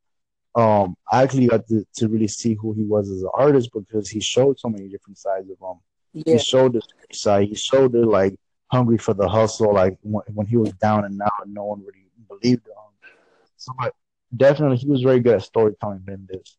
um 0.54 0.96
I 1.10 1.22
actually 1.22 1.46
got 1.46 1.66
to, 1.68 1.86
to 1.96 2.08
really 2.08 2.28
see 2.28 2.54
who 2.54 2.72
he 2.74 2.84
was 2.84 3.10
as 3.10 3.22
an 3.22 3.30
artist 3.34 3.70
because 3.72 4.08
he 4.10 4.20
showed 4.20 4.58
so 4.58 4.68
many 4.68 4.88
different 4.88 5.18
sides 5.18 5.48
of 5.50 5.56
him 5.58 5.78
Yeah. 6.12 6.34
he 6.34 6.38
showed 6.38 6.72
the 6.74 6.82
side 7.12 7.48
he 7.48 7.54
showed 7.54 7.92
the 7.92 8.04
like 8.04 8.34
hungry 8.70 8.98
for 8.98 9.14
the 9.14 9.28
hustle 9.28 9.72
like 9.72 9.96
when, 10.02 10.24
when 10.34 10.46
he 10.46 10.56
was 10.56 10.72
down 10.74 11.04
and 11.04 11.20
out 11.22 11.32
and 11.44 11.54
no 11.54 11.64
one 11.64 11.80
really 11.80 12.06
believed 12.28 12.66
him 12.66 13.10
so 13.56 13.72
like 13.80 13.92
definitely 14.36 14.76
he 14.76 14.86
was 14.86 15.02
very 15.02 15.20
good 15.20 15.34
at 15.36 15.42
storytelling 15.42 16.04
in 16.08 16.28
this 16.30 16.56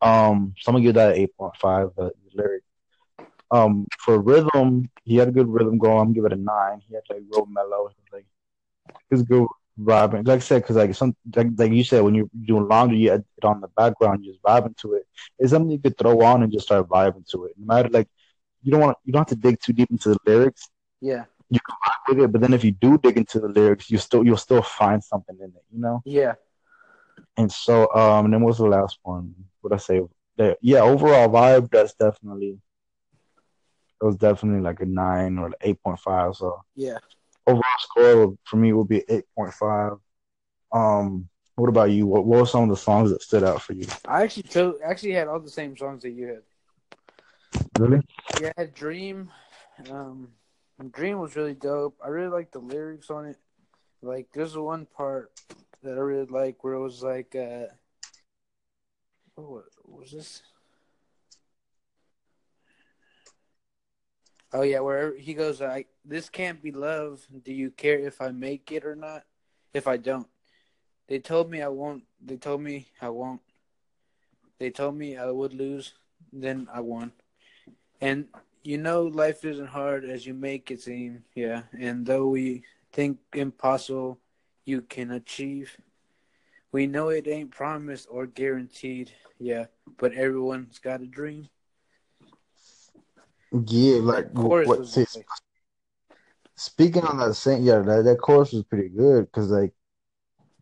um, 0.00 0.54
so 0.58 0.70
I'm 0.70 0.74
gonna 0.74 0.82
give 0.84 0.94
that 0.96 1.12
an 1.12 1.18
eight 1.20 1.36
point 1.36 1.54
five. 1.56 1.90
The, 1.96 2.10
the 2.34 2.42
lyric. 2.42 2.62
Um, 3.50 3.86
for 3.98 4.20
rhythm, 4.20 4.90
he 5.04 5.16
had 5.16 5.28
a 5.28 5.32
good 5.32 5.48
rhythm 5.48 5.78
going. 5.78 6.00
I'm 6.00 6.12
give 6.12 6.24
it 6.24 6.32
a 6.32 6.36
nine. 6.36 6.80
He 6.88 6.94
had 6.94 7.02
like 7.10 7.22
real 7.30 7.46
mellow. 7.46 7.88
He 7.88 7.96
was, 8.02 8.12
like 8.12 8.26
his 9.10 9.22
good 9.22 9.46
vibing. 9.80 10.26
Like 10.26 10.36
I 10.36 10.40
said, 10.40 10.62
because 10.62 10.76
like 10.76 10.94
some 10.94 11.14
like, 11.34 11.48
like 11.56 11.72
you 11.72 11.84
said, 11.84 12.02
when 12.02 12.14
you're 12.14 12.30
doing 12.46 12.68
laundry, 12.68 12.98
you 12.98 13.12
it 13.12 13.24
on 13.44 13.60
the 13.60 13.68
background, 13.68 14.24
you 14.24 14.32
just 14.32 14.42
vibing 14.42 14.76
to 14.78 14.94
it. 14.94 15.06
It's 15.38 15.50
something 15.50 15.70
you 15.70 15.78
could 15.78 15.98
throw 15.98 16.22
on 16.22 16.42
and 16.42 16.52
just 16.52 16.66
start 16.66 16.88
vibing 16.88 17.28
to 17.30 17.46
it. 17.46 17.52
No 17.58 17.66
matter 17.74 17.88
like 17.90 18.08
you 18.62 18.72
don't 18.72 18.80
want 18.80 18.98
you 19.04 19.12
don't 19.12 19.20
have 19.20 19.28
to 19.28 19.36
dig 19.36 19.60
too 19.60 19.72
deep 19.72 19.90
into 19.90 20.10
the 20.10 20.18
lyrics 20.26 20.68
Yeah. 21.00 21.24
You 21.50 21.60
can 21.60 21.76
vibe 21.84 22.16
with 22.16 22.24
it, 22.24 22.32
but 22.32 22.40
then 22.40 22.54
if 22.54 22.64
you 22.64 22.72
do 22.72 22.98
dig 22.98 23.18
into 23.18 23.40
the 23.40 23.48
lyrics, 23.48 23.90
you 23.90 23.98
still 23.98 24.24
you'll 24.24 24.38
still 24.38 24.62
find 24.62 25.02
something 25.04 25.36
in 25.38 25.50
it, 25.50 25.64
you 25.70 25.80
know. 25.80 26.02
Yeah. 26.06 26.34
And 27.36 27.50
so, 27.52 27.92
um, 27.94 28.26
and 28.26 28.34
then 28.34 28.42
what's 28.42 28.58
the 28.58 28.66
last 28.66 28.98
one? 29.02 29.34
What 29.60 29.72
I 29.72 29.76
say? 29.76 30.00
There, 30.42 30.56
yeah, 30.60 30.80
overall 30.80 31.28
vibe. 31.28 31.70
That's 31.70 31.94
definitely. 31.94 32.58
It 34.00 34.04
was 34.04 34.16
definitely 34.16 34.60
like 34.60 34.80
a 34.80 34.86
nine 34.86 35.38
or 35.38 35.52
eight 35.60 35.80
point 35.80 36.00
five. 36.00 36.34
So 36.34 36.64
Yeah. 36.74 36.98
overall 37.46 37.62
score 37.78 38.36
for 38.42 38.56
me 38.56 38.72
would 38.72 38.88
be 38.88 39.04
eight 39.08 39.24
point 39.36 39.54
five. 39.54 39.92
Um, 40.72 41.28
what 41.54 41.68
about 41.68 41.92
you? 41.92 42.08
What, 42.08 42.24
what 42.24 42.40
were 42.40 42.46
some 42.46 42.64
of 42.64 42.70
the 42.70 42.76
songs 42.76 43.12
that 43.12 43.22
stood 43.22 43.44
out 43.44 43.62
for 43.62 43.74
you? 43.74 43.86
I 44.04 44.24
actually 44.24 44.42
chose 44.44 44.80
actually 44.84 45.12
had 45.12 45.28
all 45.28 45.38
the 45.38 45.48
same 45.48 45.76
songs 45.76 46.02
that 46.02 46.10
you 46.10 46.26
had. 46.26 46.42
Really? 47.78 48.02
Yeah, 48.40 48.50
I 48.56 48.62
had 48.62 48.74
Dream. 48.74 49.30
Um, 49.88 50.30
Dream 50.90 51.20
was 51.20 51.36
really 51.36 51.54
dope. 51.54 51.96
I 52.04 52.08
really 52.08 52.30
liked 52.30 52.52
the 52.52 52.58
lyrics 52.58 53.10
on 53.10 53.26
it. 53.26 53.36
Like, 54.02 54.26
there's 54.34 54.56
one 54.56 54.86
part 54.86 55.30
that 55.84 55.92
I 55.92 56.00
really 56.00 56.26
like 56.26 56.64
where 56.64 56.74
it 56.74 56.80
was 56.80 57.00
like, 57.00 57.36
uh, 57.36 57.66
oh, 59.38 59.62
was 59.92 60.10
this? 60.10 60.42
Oh 64.52 64.62
yeah, 64.62 64.80
where 64.80 65.16
he 65.16 65.34
goes, 65.34 65.62
"I 65.62 65.86
this 66.04 66.28
can't 66.28 66.62
be 66.62 66.72
love. 66.72 67.26
Do 67.42 67.52
you 67.52 67.70
care 67.70 67.98
if 67.98 68.20
I 68.20 68.30
make 68.30 68.70
it 68.70 68.84
or 68.84 68.94
not? 68.94 69.24
If 69.72 69.86
I 69.86 69.96
don't, 69.96 70.28
they 71.08 71.18
told 71.18 71.50
me 71.50 71.62
I 71.62 71.68
won't. 71.68 72.04
They 72.20 72.36
told 72.36 72.60
me 72.60 72.88
I 73.00 73.08
won't. 73.08 73.40
They 74.58 74.70
told 74.70 74.96
me 74.96 75.16
I 75.16 75.30
would 75.30 75.54
lose. 75.54 75.94
Then 76.32 76.68
I 76.72 76.80
won." 76.80 77.12
And 78.00 78.28
you 78.62 78.78
know, 78.78 79.04
life 79.04 79.44
isn't 79.44 79.68
hard 79.68 80.04
as 80.04 80.26
you 80.26 80.34
make 80.34 80.70
it 80.70 80.82
seem. 80.82 81.24
Yeah. 81.34 81.62
And 81.78 82.06
though 82.06 82.28
we 82.28 82.62
think 82.92 83.18
impossible, 83.32 84.18
you 84.64 84.82
can 84.82 85.10
achieve. 85.10 85.76
We 86.72 86.86
know 86.86 87.10
it 87.10 87.28
ain't 87.28 87.50
promised 87.50 88.08
or 88.10 88.26
guaranteed. 88.26 89.12
Yeah. 89.38 89.66
But 89.98 90.14
everyone's 90.14 90.78
got 90.78 91.02
a 91.02 91.06
dream. 91.06 91.48
Yeah, 93.52 93.96
like 93.96 94.28
what? 94.32 94.86
see, 94.86 95.04
speaking 96.56 97.02
on 97.04 97.18
that 97.18 97.34
same, 97.34 97.62
yeah, 97.62 97.80
that, 97.80 98.04
that 98.04 98.18
chorus 98.22 98.52
was 98.52 98.64
pretty 98.64 98.88
good 98.88 99.26
because 99.26 99.50
like 99.50 99.74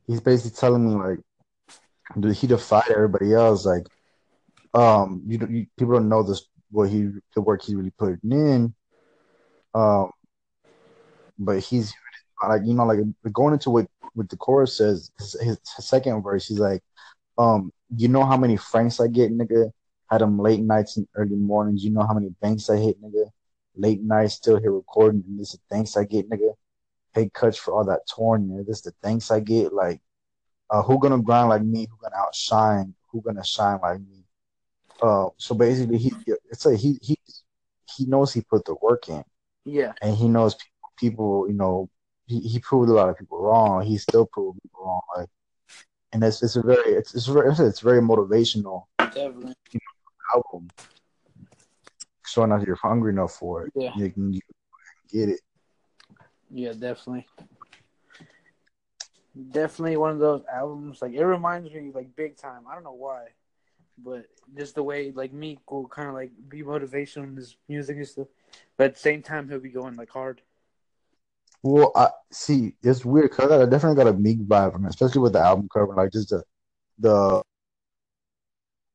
he's 0.08 0.20
basically 0.20 0.56
telling 0.58 0.88
me 0.88 0.94
like 0.96 2.34
he 2.34 2.48
defied 2.48 2.90
everybody 2.90 3.32
else. 3.32 3.64
Like, 3.64 3.86
um, 4.74 5.22
you, 5.24 5.38
you 5.48 5.66
people 5.78 5.94
don't 5.94 6.08
know 6.08 6.24
this 6.24 6.42
what 6.72 6.90
he 6.90 7.10
the 7.34 7.40
work 7.40 7.62
he's 7.62 7.76
really 7.76 7.92
putting 7.96 8.18
in. 8.24 8.74
Um, 9.72 10.10
but 11.38 11.60
he's 11.60 11.94
like 12.48 12.62
you 12.64 12.74
know 12.74 12.84
like 12.86 13.00
going 13.32 13.52
into 13.54 13.70
what 13.70 13.86
what 14.14 14.28
the 14.28 14.36
chorus 14.36 14.76
says 14.78 15.10
his, 15.18 15.58
second 15.64 16.22
verse. 16.22 16.46
He's 16.48 16.58
like, 16.58 16.82
um, 17.38 17.72
you 17.96 18.08
know 18.08 18.24
how 18.24 18.36
many 18.36 18.56
francs 18.56 19.00
I 19.00 19.08
get, 19.08 19.32
nigga. 19.32 19.70
Had 20.10 20.20
them 20.22 20.38
late 20.38 20.60
nights 20.60 20.96
and 20.96 21.06
early 21.14 21.36
mornings. 21.36 21.84
You 21.84 21.90
know 21.90 22.02
how 22.02 22.14
many 22.14 22.30
banks 22.40 22.68
I 22.68 22.76
hit, 22.76 23.00
nigga. 23.00 23.30
late 23.76 24.02
nights 24.02 24.34
still 24.34 24.58
here 24.58 24.72
recording, 24.72 25.22
and 25.28 25.38
this 25.38 25.54
is 25.54 25.60
the 25.60 25.74
thanks 25.76 25.96
I 25.96 26.04
get, 26.04 26.28
nigga. 26.28 26.54
Pay 27.14 27.30
cuts 27.32 27.56
for 27.56 27.74
all 27.74 27.84
that 27.84 28.00
torn, 28.08 28.48
nigga. 28.48 28.66
This 28.66 28.78
is 28.78 28.82
the 28.82 28.94
thanks 29.02 29.30
I 29.30 29.38
get. 29.40 29.72
Like, 29.72 30.00
uh, 30.70 30.82
who 30.82 30.98
gonna 30.98 31.22
grind 31.22 31.48
like 31.50 31.62
me? 31.62 31.86
Who 31.90 31.96
gonna 32.02 32.16
outshine? 32.16 32.94
Who 33.12 33.20
gonna 33.22 33.44
shine 33.44 33.78
like 33.82 34.00
me? 34.00 34.24
Uh, 35.00 35.28
so 35.36 35.54
basically, 35.54 35.98
he 35.98 36.12
it's 36.50 36.66
like 36.66 36.78
he 36.78 36.98
he 37.02 37.16
he 37.96 38.06
knows 38.06 38.32
he 38.32 38.40
put 38.42 38.64
the 38.64 38.74
work 38.82 39.08
in, 39.08 39.22
Yeah. 39.64 39.92
and 40.02 40.16
he 40.16 40.28
knows 40.28 40.54
people, 40.56 40.90
people 40.96 41.48
you 41.48 41.54
know, 41.54 41.88
he, 42.30 42.40
he 42.40 42.58
proved 42.60 42.88
a 42.88 42.92
lot 42.92 43.08
of 43.08 43.18
people 43.18 43.42
wrong. 43.42 43.82
He 43.84 43.98
still 43.98 44.24
proved 44.24 44.62
people 44.62 44.84
wrong. 44.84 45.00
Like, 45.16 45.28
and 46.12 46.22
it's 46.22 46.42
it's 46.42 46.54
a 46.56 46.62
very 46.62 46.92
it's 46.92 47.14
it's 47.14 47.26
very 47.26 47.50
it's 47.52 47.80
very 47.80 48.00
motivational 48.00 48.84
Definitely. 48.98 49.54
album. 50.34 50.68
Showing 52.24 52.52
out 52.52 52.64
you're 52.64 52.76
hungry 52.76 53.12
enough 53.12 53.32
for 53.32 53.66
it, 53.66 53.72
Yeah. 53.74 53.92
you 53.96 54.10
can, 54.10 54.32
you 54.32 54.40
can 54.40 55.18
get 55.18 55.28
it. 55.30 55.40
Yeah, 56.52 56.72
definitely. 56.72 57.26
Definitely 59.50 59.96
one 59.96 60.12
of 60.12 60.18
those 60.20 60.42
albums. 60.52 61.02
Like 61.02 61.12
it 61.12 61.24
reminds 61.24 61.72
me 61.72 61.90
like 61.92 62.14
big 62.14 62.36
time. 62.36 62.62
I 62.70 62.74
don't 62.74 62.84
know 62.84 62.92
why, 62.92 63.26
but 63.98 64.26
just 64.56 64.76
the 64.76 64.82
way 64.84 65.10
like 65.10 65.32
Meek 65.32 65.68
will 65.70 65.88
kind 65.88 66.08
of 66.08 66.14
like 66.14 66.30
be 66.48 66.62
motivational 66.62 67.24
in 67.24 67.36
his 67.36 67.56
music 67.68 67.96
and 67.96 68.06
stuff, 68.06 68.28
but 68.76 68.84
at 68.84 68.94
the 68.94 69.00
same 69.00 69.22
time 69.22 69.48
he'll 69.48 69.58
be 69.58 69.68
going 69.70 69.96
like 69.96 70.10
hard. 70.10 70.42
Well, 71.62 71.92
I 71.94 72.08
see. 72.32 72.74
It's 72.82 73.04
weird 73.04 73.30
because 73.30 73.50
I 73.50 73.66
definitely 73.66 74.02
got 74.02 74.12
a 74.12 74.16
Meek 74.16 74.40
vibe 74.40 74.72
from 74.72 74.86
it, 74.86 74.90
especially 74.90 75.20
with 75.20 75.34
the 75.34 75.40
album 75.40 75.68
cover, 75.72 75.94
like 75.94 76.12
just 76.12 76.30
the 76.30 76.42
the. 76.98 77.42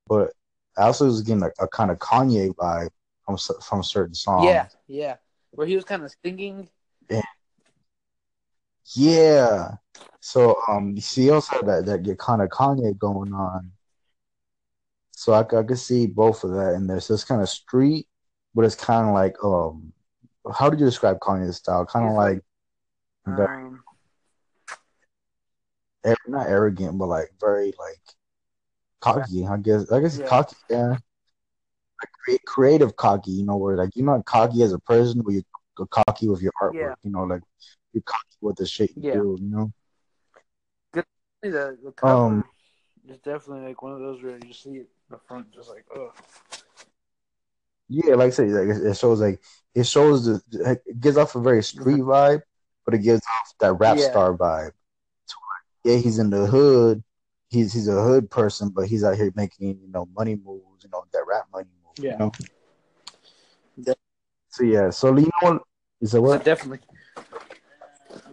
But 0.08 0.32
I 0.78 0.84
also 0.84 1.06
was 1.06 1.21
getting 1.21 1.41
like 1.41 1.54
a 1.60 1.67
kind 1.67 1.91
of 1.91 1.99
Kanye 1.99 2.54
vibe 2.56 2.89
from 3.25 3.38
from 3.62 3.84
certain 3.84 4.15
songs. 4.15 4.45
yeah, 4.45 4.67
yeah. 4.88 5.15
Where 5.51 5.67
he 5.67 5.75
was 5.75 5.86
kind 5.86 6.04
of 6.04 6.13
singing. 6.23 6.67
Yeah. 7.10 7.21
yeah. 8.95 9.71
So 10.19 10.58
um, 10.67 10.95
you 10.95 11.01
see, 11.01 11.30
also 11.30 11.58
had 11.58 11.67
that 11.67 11.86
that 11.86 12.04
get 12.04 12.17
kind 12.17 12.41
of 12.41 12.49
Kanye 12.49 12.97
going 12.97 13.34
on. 13.34 13.71
So 15.12 15.34
I, 15.34 15.41
I 15.41 15.63
could 15.63 15.80
see 15.80 16.08
both 16.08 16.43
of 16.43 16.51
that 16.51 16.73
in 16.73 16.88
there. 16.88 16.99
So 16.99 17.13
it's 17.13 17.23
kind 17.23 17.41
of 17.41 17.49
street, 17.49 18.08
but 18.54 18.65
it's 18.65 18.75
kind 18.75 19.08
of 19.08 19.13
like 19.13 19.36
um, 19.43 19.93
how 20.54 20.69
did 20.69 20.80
you 20.80 20.86
describe 20.86 21.19
Kanye's 21.19 21.58
style? 21.58 21.86
Kind 21.86 22.10
of 22.10 22.15
like 22.15 22.41
very, 23.25 23.65
Um, 23.65 23.83
not 26.27 26.47
arrogant, 26.47 26.97
but 26.97 27.07
like 27.07 27.31
very 27.39 27.73
like 27.79 27.99
cocky. 29.01 29.45
I 29.45 29.57
guess 29.57 29.91
I 29.91 29.99
guess 29.99 30.17
Yeah. 30.19 30.27
cocky. 30.27 30.55
Yeah. 30.69 30.97
Like 32.29 32.41
creative 32.45 32.95
cocky. 32.95 33.31
You 33.31 33.45
know, 33.45 33.57
where 33.57 33.75
like 33.75 33.95
you're 33.95 34.05
not 34.05 34.25
cocky 34.25 34.61
as 34.63 34.73
a 34.73 34.79
person, 34.79 35.21
but 35.21 35.33
you're 35.33 35.88
cocky 35.88 36.27
with 36.29 36.41
your 36.41 36.53
artwork. 36.61 36.73
Yeah. 36.75 36.93
You 37.03 37.11
know, 37.11 37.23
like 37.23 37.41
you're 37.93 38.03
cocky 38.03 38.38
with 38.41 38.57
the 38.57 38.65
shit 38.65 38.91
you 38.95 39.03
Yeah. 39.03 39.13
do. 39.13 39.38
You 39.39 39.49
know. 39.49 39.71
the 40.93 41.77
the 41.83 41.91
cover 41.91 42.13
Um, 42.25 42.43
is 43.07 43.19
definitely 43.19 43.67
like 43.67 43.81
one 43.81 43.93
of 43.93 43.99
those 43.99 44.21
where 44.23 44.33
you 44.33 44.39
just 44.39 44.63
see 44.63 44.77
it 44.77 44.89
the 45.09 45.19
front 45.27 45.51
just 45.53 45.69
like 45.69 45.85
oh 45.95 46.11
Yeah, 47.88 48.15
like 48.15 48.27
I 48.27 48.29
said, 48.31 48.49
like 48.49 48.75
it 48.75 48.83
it 48.83 48.97
shows 48.97 49.21
like 49.21 49.39
it 49.75 49.85
shows 49.85 50.25
the 50.25 50.41
it 50.88 50.99
gives 50.99 51.17
off 51.17 51.35
a 51.35 51.39
very 51.41 51.61
street 51.61 52.01
vibe, 52.01 52.41
but 52.86 52.93
it 52.93 53.00
gives 53.00 53.21
off 53.39 53.54
that 53.60 53.74
rap 53.74 53.98
Yeah. 53.98 54.10
star 54.10 54.38
vibe. 54.38 54.71
Yeah, 55.84 55.98
he's 55.98 56.17
in 56.17 56.32
the 56.32 56.48
hood. 56.48 57.04
He's 57.50 57.74
he's 57.74 57.88
a 57.88 58.02
hood 58.02 58.32
person, 58.32 58.69
but 58.69 58.88
he's 58.88 59.04
out 59.04 59.17
here 59.17 59.32
making 59.36 59.80
you 59.82 59.88
know 59.88 60.08
money 60.15 60.36
moves, 60.36 60.84
you 60.84 60.89
know 60.91 61.06
that 61.13 61.26
rap 61.28 61.45
money 61.54 61.69
moves. 61.86 62.00
Yeah. 62.00 62.13
You 62.13 62.17
know? 62.17 62.32
Yeah. 63.78 63.93
So 64.50 64.63
yeah, 64.63 64.89
so 64.89 65.15
you 65.15 65.30
know 65.41 65.52
what? 65.52 65.62
Is 66.02 66.13
what? 66.13 66.43
definitely. 66.43 66.80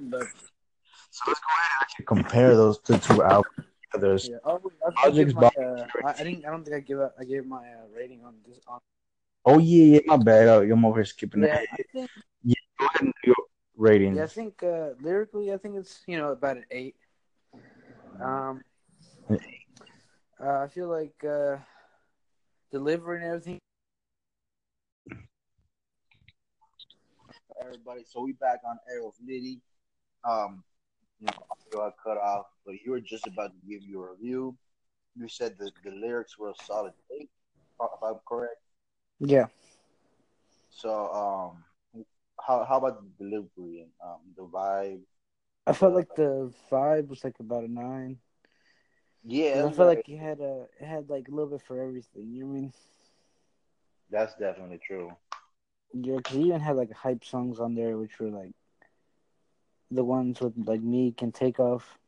But, 0.01 0.29
So 1.11 1.25
let's 1.29 1.41
go 1.41 1.53
ahead 1.53 1.71
and 1.75 1.83
actually 1.83 2.05
compare 2.07 2.57
those 2.57 2.79
two 2.79 2.97
two 2.99 3.23
albums. 3.23 3.67
There's 4.01 4.31
yeah. 4.31 4.39
Oh, 4.45 4.61
I, 4.87 4.89
I, 4.89 5.09
Logic's 5.09 5.35
my, 5.35 5.49
uh, 5.49 5.87
I, 6.05 6.15
I 6.19 6.25
didn't. 6.25 6.47
I 6.47 6.51
don't 6.51 6.65
think 6.65 6.91
I 6.91 7.09
I 7.21 7.25
gave 7.25 7.45
my 7.45 7.59
uh, 7.59 7.87
rating 7.95 8.25
on 8.25 8.35
this. 8.47 8.59
On, 8.67 8.81
oh 9.45 9.59
yeah, 9.59 9.97
yeah, 9.97 10.01
my 10.07 10.17
bad. 10.17 10.49
Oh, 10.49 10.63
I'm 10.63 10.85
over 10.87 11.01
here 11.01 11.05
skipping 11.05 11.43
yeah, 11.43 11.59
that. 11.59 11.67
I 11.73 11.83
think. 11.93 12.11
Go 12.79 12.87
ahead 12.87 13.03
and 13.03 13.13
do 13.23 13.35
your 13.83 13.91
rating. 13.91 14.17
Yeah, 14.17 14.25
I 14.25 14.27
think 14.27 14.63
uh, 14.63 14.91
lyrically, 15.01 15.53
I 15.53 15.57
think 15.59 15.77
it's 15.77 16.03
you 16.07 16.17
know 16.19 16.33
about 16.33 16.57
an 16.59 16.65
eight. 16.71 16.97
Um, 18.21 18.63
uh, 20.43 20.61
I 20.61 20.69
feel 20.69 20.89
like 20.89 21.25
uh, 21.25 21.57
delivery 22.71 23.19
and 23.19 23.27
everything. 23.27 23.59
everybody. 27.61 28.05
So 28.07 28.23
we 28.23 28.33
back 28.33 28.61
on 28.67 28.79
Air 28.91 29.05
with 29.05 29.15
Liddy. 29.27 29.61
Um, 30.25 30.65
you 31.21 31.27
know, 31.27 31.81
I 31.83 31.91
cut 32.03 32.19
off, 32.19 32.47
but 32.67 32.75
you 32.85 32.93
were 32.93 33.01
just 33.01 33.27
about 33.27 33.53
to 33.53 33.69
give 33.69 33.83
your 33.83 34.13
review. 34.13 34.57
You 35.17 35.29
said 35.29 35.57
the, 35.59 35.71
the 35.85 35.91
lyrics 35.91 36.39
were 36.39 36.51
a 36.51 36.55
solid 36.65 36.95
eight, 37.11 37.31
if 37.81 38.03
I'm 38.03 38.21
correct. 38.27 38.61
Yeah, 39.21 39.47
So, 40.71 41.13
um, 41.13 41.65
how 42.47 42.65
how 42.65 42.79
about 42.79 43.03
the 43.03 43.11
delivery 43.25 43.81
and 43.83 43.93
um 44.05 44.21
the 44.37 44.45
vibe? 44.45 45.03
I 45.67 45.73
felt 45.73 45.95
like 45.95 46.15
the 46.15 46.53
vibe 46.71 47.09
was 47.09 47.25
like 47.25 47.39
about 47.41 47.65
a 47.65 47.69
nine. 47.69 48.21
Yeah, 49.25 49.67
I 49.67 49.73
felt 49.73 49.89
like 49.89 50.09
it 50.09 50.19
had 50.19 50.41
a 50.41 50.67
it 50.81 50.85
had 50.87 51.09
like 51.11 51.29
a 51.29 51.31
little 51.31 51.51
bit 51.51 51.63
for 51.63 51.81
everything. 51.81 52.33
You 52.33 52.41
know 52.43 52.47
what 52.49 52.57
I 52.59 52.61
mean? 52.61 52.73
that's 54.11 54.35
definitely 54.37 54.79
true. 54.79 55.11
Yeah, 55.95 56.17
because 56.17 56.37
he 56.37 56.43
even 56.49 56.61
had 56.61 56.77
like 56.77 56.93
hype 56.93 57.25
songs 57.25 57.59
on 57.61 57.75
there, 57.75 57.97
which 57.99 58.19
were 58.19 58.31
like 58.31 58.53
the 59.91 60.05
ones 60.05 60.41
with 60.41 60.55
like 60.67 60.81
Meek 60.81 61.23
and 61.23 61.35
Takeoff. 61.35 61.99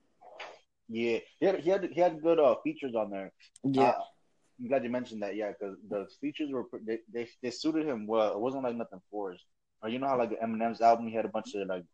Yeah, 0.88 1.18
he 1.38 1.46
had 1.46 1.60
he 1.60 1.70
had, 1.70 1.84
he 1.84 2.00
had 2.00 2.22
good 2.22 2.38
uh, 2.38 2.56
features 2.62 2.94
on 2.94 3.10
there. 3.10 3.32
Yeah, 3.64 3.92
Uh, 3.92 4.02
I'm 4.60 4.68
glad 4.68 4.84
you 4.84 4.90
mentioned 4.90 5.22
that. 5.22 5.36
Yeah, 5.36 5.50
because 5.52 5.76
the 5.88 6.06
features 6.20 6.50
were 6.52 6.64
they, 6.86 6.98
they 7.12 7.28
they 7.42 7.50
suited 7.50 7.86
him 7.86 8.06
well. 8.06 8.32
It 8.32 8.40
wasn't 8.40 8.64
like 8.64 8.76
nothing 8.76 9.00
forced. 9.10 9.44
Or 9.84 9.90
you 9.90 9.98
know 9.98 10.08
how 10.08 10.18
like 10.18 10.32
Eminem's 10.40 10.80
album, 10.80 11.08
he 11.08 11.14
had 11.14 11.26
a 11.26 11.28
bunch 11.28 11.54
of 11.54 11.68
like 11.68 11.84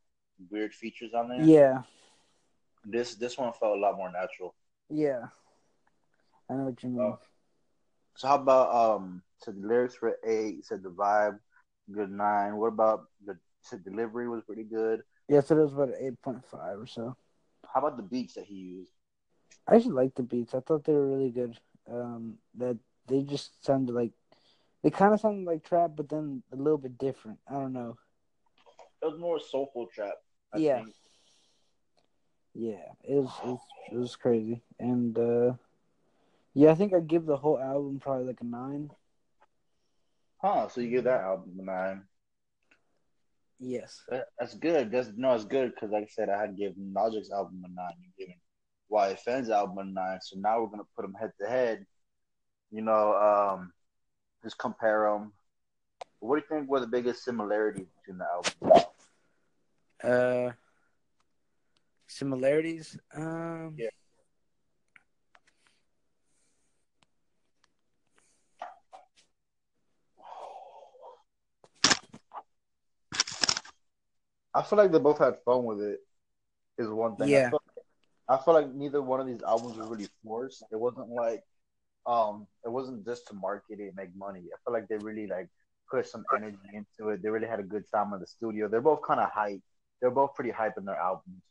weird 0.50 0.72
features 0.72 1.12
on 1.12 1.28
there. 1.28 1.42
yeah, 1.42 1.82
This 2.84 3.16
this 3.16 3.36
one 3.36 3.52
felt 3.52 3.76
a 3.76 3.80
lot 3.80 3.96
more 3.96 4.10
natural. 4.12 4.54
yeah. 4.88 5.26
I 6.48 6.54
know 6.54 6.64
what 6.64 6.82
you 6.82 6.90
mean. 6.90 7.00
Oh. 7.00 7.18
So 8.16 8.28
how 8.28 8.36
about 8.36 8.74
um? 8.74 9.22
So 9.38 9.52
the 9.52 9.66
lyrics 9.66 10.00
were 10.00 10.18
eight. 10.26 10.64
Said 10.66 10.82
the 10.82 10.90
vibe, 10.90 11.38
good 11.92 12.10
nine. 12.10 12.56
What 12.56 12.68
about 12.68 13.06
the 13.24 13.36
so 13.62 13.76
delivery 13.76 14.28
was 14.28 14.42
pretty 14.44 14.64
good. 14.64 15.02
Yeah, 15.28 15.40
so 15.40 15.56
it 15.58 15.62
was 15.62 15.72
about 15.74 15.90
eight 15.98 16.20
point 16.22 16.44
five 16.46 16.78
or 16.78 16.86
so. 16.86 17.16
How 17.72 17.80
about 17.80 17.96
the 17.96 18.02
beats 18.02 18.34
that 18.34 18.44
he 18.44 18.54
used? 18.54 18.92
I 19.68 19.76
actually 19.76 19.92
liked 19.92 20.16
the 20.16 20.22
beats. 20.24 20.54
I 20.54 20.60
thought 20.60 20.84
they 20.84 20.92
were 20.92 21.06
really 21.06 21.30
good. 21.30 21.58
Um, 21.90 22.38
that 22.54 22.78
they 23.06 23.22
just 23.22 23.64
sounded 23.64 23.94
like 23.94 24.12
they 24.82 24.90
kind 24.90 25.12
of 25.14 25.20
sounded 25.20 25.46
like 25.46 25.62
trap, 25.64 25.92
but 25.96 26.08
then 26.08 26.42
a 26.52 26.56
little 26.56 26.78
bit 26.78 26.98
different. 26.98 27.38
I 27.48 27.54
don't 27.54 27.72
know. 27.72 27.96
It 29.02 29.06
was 29.06 29.18
more 29.18 29.40
soulful 29.40 29.86
trap. 29.86 30.14
I 30.52 30.58
Yeah. 30.58 30.82
think. 30.82 30.94
Yeah, 32.54 32.92
it 33.04 33.14
was 33.14 33.30
it 33.44 33.46
was, 33.46 33.60
it 33.92 33.96
was 33.96 34.16
crazy, 34.16 34.60
and 34.80 35.16
uh, 35.16 35.52
yeah, 36.52 36.72
I 36.72 36.74
think 36.74 36.92
I'd 36.92 37.06
give 37.06 37.24
the 37.24 37.36
whole 37.36 37.58
album 37.60 38.00
probably 38.00 38.24
like 38.24 38.40
a 38.40 38.44
nine. 38.44 38.90
Huh? 40.42 40.68
So 40.68 40.80
you 40.80 40.90
give 40.90 41.04
that 41.04 41.20
album 41.20 41.56
a 41.60 41.62
nine. 41.62 42.02
Yes. 43.60 44.02
That's 44.38 44.54
good. 44.54 44.90
That's 44.90 45.10
no, 45.16 45.34
it's 45.34 45.44
good 45.44 45.74
because 45.74 45.90
like 45.90 46.04
I 46.04 46.08
said, 46.08 46.28
I 46.30 46.40
had 46.40 46.56
given 46.56 46.92
Logic's 46.94 47.30
album 47.30 47.62
a 47.64 47.68
nine. 47.68 47.92
You 48.00 48.10
giving 48.18 48.40
YFN's 48.90 49.50
album 49.50 49.78
a 49.78 49.84
nine. 49.84 50.18
So 50.22 50.36
now 50.38 50.60
we're 50.60 50.68
gonna 50.70 50.82
put 50.96 51.02
them 51.02 51.14
head 51.14 51.32
to 51.40 51.48
head. 51.48 51.86
You 52.70 52.82
know, 52.82 53.14
um, 53.14 53.72
just 54.42 54.58
compare 54.58 55.10
them. 55.10 55.32
What 56.20 56.36
do 56.36 56.42
you 56.42 56.58
think 56.58 56.70
were 56.70 56.80
the 56.80 56.86
biggest 56.86 57.24
similarities 57.24 57.86
between 57.98 58.18
the 58.18 58.26
albums? 58.26 58.84
Uh, 60.02 60.52
similarities. 62.06 62.98
Um, 63.14 63.74
Yeah. 63.76 63.88
I 74.52 74.62
feel 74.62 74.78
like 74.78 74.90
they 74.90 74.98
both 74.98 75.18
had 75.18 75.36
fun 75.44 75.64
with 75.64 75.80
it. 75.80 76.00
Is 76.76 76.88
one 76.88 77.14
thing. 77.16 77.28
Yeah. 77.28 77.46
I 77.46 77.50
feel, 77.50 77.62
I 78.28 78.36
feel 78.38 78.54
like 78.54 78.72
neither 78.72 79.02
one 79.02 79.20
of 79.20 79.26
these 79.26 79.42
albums 79.42 79.76
was 79.76 79.88
really 79.88 80.08
forced. 80.24 80.64
It 80.72 80.76
wasn't 80.76 81.08
like, 81.10 81.44
um, 82.10 82.46
it 82.64 82.70
wasn't 82.70 83.04
just 83.06 83.26
to 83.28 83.34
market 83.34 83.78
it 83.80 83.88
and 83.88 83.96
make 83.96 84.14
money. 84.16 84.42
I 84.52 84.56
feel 84.64 84.72
like 84.74 84.88
they 84.88 84.96
really 84.98 85.26
like 85.26 85.48
put 85.90 86.06
some 86.06 86.24
energy 86.36 86.58
into 86.72 87.10
it. 87.10 87.22
They 87.22 87.28
really 87.28 87.46
had 87.46 87.60
a 87.60 87.68
good 87.74 87.84
time 87.94 88.12
in 88.14 88.20
the 88.20 88.26
studio. 88.26 88.68
They're 88.68 88.80
both 88.80 89.02
kind 89.06 89.20
of 89.20 89.30
hype. 89.30 89.60
They're 90.00 90.10
both 90.10 90.34
pretty 90.34 90.50
hype 90.50 90.76
in 90.78 90.84
their 90.84 90.96
albums. 90.96 91.42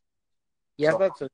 Yeah, 0.77 0.89
I 0.89 0.91
So- 0.91 0.97
thought 0.99 1.17
so. 1.17 1.27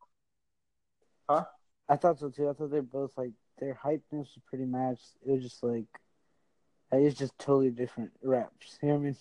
Huh? 1.30 1.46
I 1.90 1.96
thought 1.96 2.20
so 2.20 2.30
too. 2.30 2.50
I 2.50 2.54
thought 2.54 2.72
they're 2.72 2.82
both 3.00 3.18
like 3.18 3.32
their 3.60 3.74
hypeness 3.76 4.30
was 4.36 4.40
pretty 4.48 4.66
matched. 4.66 5.16
It 5.26 5.32
was 5.32 5.44
just 5.44 5.64
like 5.64 5.86
it's 6.92 7.18
just 7.18 7.38
totally 7.40 7.72
different 7.72 8.12
raps. 8.22 8.78
You 8.82 8.90
know 8.90 8.96
what 8.96 9.02
I 9.02 9.04
mean? 9.06 9.18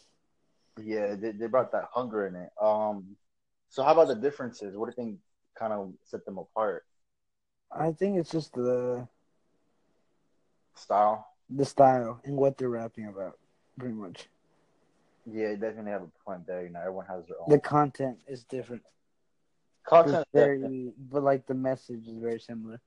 Yeah, 0.82 1.14
they, 1.14 1.32
they 1.32 1.46
brought 1.46 1.72
that 1.72 1.88
hunger 1.92 2.26
in 2.26 2.36
it. 2.36 2.50
Um, 2.60 3.16
so 3.68 3.82
how 3.82 3.92
about 3.92 4.08
the 4.08 4.14
differences? 4.16 4.76
What 4.76 4.86
do 4.86 4.90
you 4.90 4.96
think 5.08 5.18
kind 5.58 5.72
of 5.72 5.92
set 6.04 6.24
them 6.24 6.38
apart? 6.38 6.84
I 7.72 7.92
think 7.92 8.18
it's 8.18 8.30
just 8.30 8.52
the 8.54 9.08
Style. 10.76 11.26
the 11.50 11.64
style 11.64 12.20
and 12.24 12.36
what 12.36 12.58
they're 12.58 12.68
rapping 12.68 13.06
about, 13.06 13.38
pretty 13.78 13.94
much. 13.94 14.28
Yeah, 15.26 15.50
you 15.50 15.56
definitely 15.56 15.92
have 15.92 16.02
a 16.02 16.10
point 16.24 16.46
there. 16.46 16.62
You 16.64 16.70
know, 16.70 16.80
everyone 16.80 17.06
has 17.06 17.24
their 17.26 17.36
own 17.40 17.48
The 17.48 17.58
content 17.58 18.18
is 18.26 18.44
different. 18.44 18.82
content. 19.86 20.16
It's 20.16 20.30
very, 20.32 20.92
but 21.10 21.22
like 21.22 21.46
the 21.46 21.54
message 21.54 22.06
is 22.06 22.16
very 22.18 22.40
similar. 22.40 22.80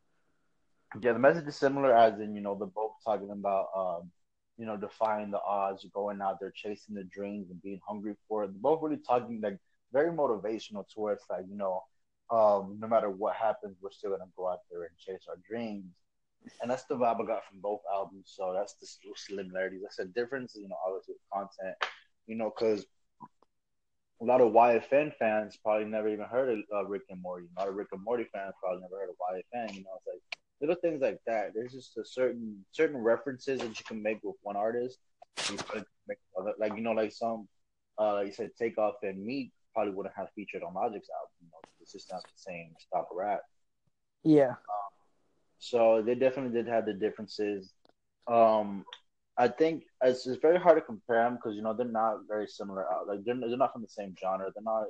Yeah, 1.02 1.14
the 1.14 1.20
message 1.20 1.48
is 1.48 1.56
similar, 1.56 1.96
as 1.96 2.20
in 2.20 2.36
you 2.36 2.42
know 2.42 2.56
they're 2.56 2.68
both 2.68 2.94
talking 3.04 3.32
about 3.32 3.68
um, 3.76 4.12
you 4.58 4.66
know 4.66 4.78
defying 4.78 5.32
the 5.32 5.42
odds, 5.42 5.86
going 5.94 6.22
out 6.22 6.40
there 6.40 6.52
chasing 6.56 6.96
the 6.96 7.04
dreams 7.06 7.50
and 7.50 7.62
being 7.62 7.80
hungry 7.88 8.16
for 8.28 8.44
it. 8.44 8.48
They're 8.48 8.62
both 8.62 8.82
really 8.82 8.98
talking 8.98 9.42
like 9.42 9.58
very 9.94 10.12
motivational 10.12 10.86
towards 10.94 11.24
like 11.30 11.46
you 11.50 11.58
know 11.58 11.84
um, 12.30 12.78
no 12.80 12.88
matter 12.88 13.10
what 13.10 13.36
happens, 13.36 13.78
we're 13.82 13.92
still 13.92 14.12
gonna 14.12 14.26
go 14.36 14.48
out 14.50 14.60
there 14.70 14.84
and 14.84 14.98
chase 14.98 15.26
our 15.30 15.38
dreams. 15.50 15.86
And 16.62 16.72
that's 16.72 16.86
the 16.86 16.96
vibe 16.96 17.22
I 17.22 17.26
got 17.26 17.46
from 17.46 17.60
both 17.62 17.82
albums. 17.94 18.34
So 18.36 18.54
that's 18.54 18.76
the 18.76 18.88
similarities. 19.16 19.82
That's 19.84 19.98
said 19.98 20.14
difference, 20.14 20.56
you 20.56 20.68
know, 20.68 20.78
obviously 20.86 21.16
with 21.16 21.30
content, 21.32 21.76
you 22.26 22.36
know, 22.36 22.52
because 22.58 22.86
a 24.22 24.26
lot 24.26 24.42
of 24.42 24.52
YFN 24.54 25.14
fans 25.18 25.58
probably 25.64 25.86
never 25.86 26.08
even 26.10 26.26
heard 26.26 26.50
of 26.50 26.60
uh, 26.74 26.86
Rick 26.86 27.04
and 27.10 27.22
Morty. 27.22 27.48
A 27.56 27.60
lot 27.60 27.70
of 27.70 27.76
Rick 27.76 27.90
and 27.92 28.04
Morty 28.04 28.26
fans 28.34 28.54
probably 28.62 28.82
never 28.82 29.00
heard 29.00 29.10
of 29.10 29.16
YFN. 29.16 29.76
You 29.76 29.84
know, 29.84 29.92
it's 29.98 30.08
like 30.08 30.22
little 30.60 30.76
things 30.82 31.02
like 31.02 31.20
that. 31.28 31.52
There's 31.54 31.74
just 31.74 31.98
a 31.98 32.06
certain 32.06 32.66
certain 32.72 32.98
references 32.98 33.60
that 33.60 33.78
you 33.80 33.86
can 33.86 34.02
make 34.02 34.20
with 34.24 34.36
one 34.42 34.56
artist. 34.56 35.00
You 35.52 35.58
can 35.58 35.86
make 36.08 36.18
other, 36.40 36.54
like 36.58 36.76
you 36.76 36.82
know, 36.82 36.94
like 36.94 37.12
some, 37.12 37.48
uh, 38.00 38.16
like 38.16 38.28
you 38.28 38.34
said, 38.34 38.52
Takeoff 38.58 38.96
and 39.04 39.24
Meek 39.24 39.52
probably 39.74 39.94
wouldn't 39.94 40.16
have 40.16 40.30
featured 40.36 40.64
on 40.64 40.74
Logic's 40.74 41.10
album. 41.14 41.36
You 41.42 41.48
know, 41.52 41.60
it's 41.82 41.92
just 41.92 42.12
not 42.12 42.24
the 42.24 42.30
same 42.36 42.74
style 42.80 43.08
of 43.10 43.16
rap. 43.16 43.42
Yeah, 44.24 44.56
So 45.60 46.02
they 46.06 46.16
definitely 46.16 46.54
did 46.54 46.68
have 46.72 46.86
the 46.86 46.94
differences. 46.94 47.74
Um, 48.28 48.86
I 49.38 49.48
think 49.48 49.84
it's, 50.02 50.26
it's 50.28 50.42
very 50.42 50.60
hard 50.60 50.78
to 50.78 50.82
compare 50.82 51.24
them 51.24 51.36
because 51.36 51.56
you 51.56 51.62
know 51.62 51.74
they're 51.74 51.86
not 51.86 52.22
very 52.28 52.48
similar. 52.48 52.92
out- 52.92 53.08
Like 53.08 53.24
they're 53.26 53.36
they're 53.40 53.58
not 53.58 53.74
from 53.74 53.82
the 53.84 53.88
same 53.90 54.16
genre. 54.22 54.52
They're 54.54 54.64
not 54.64 54.86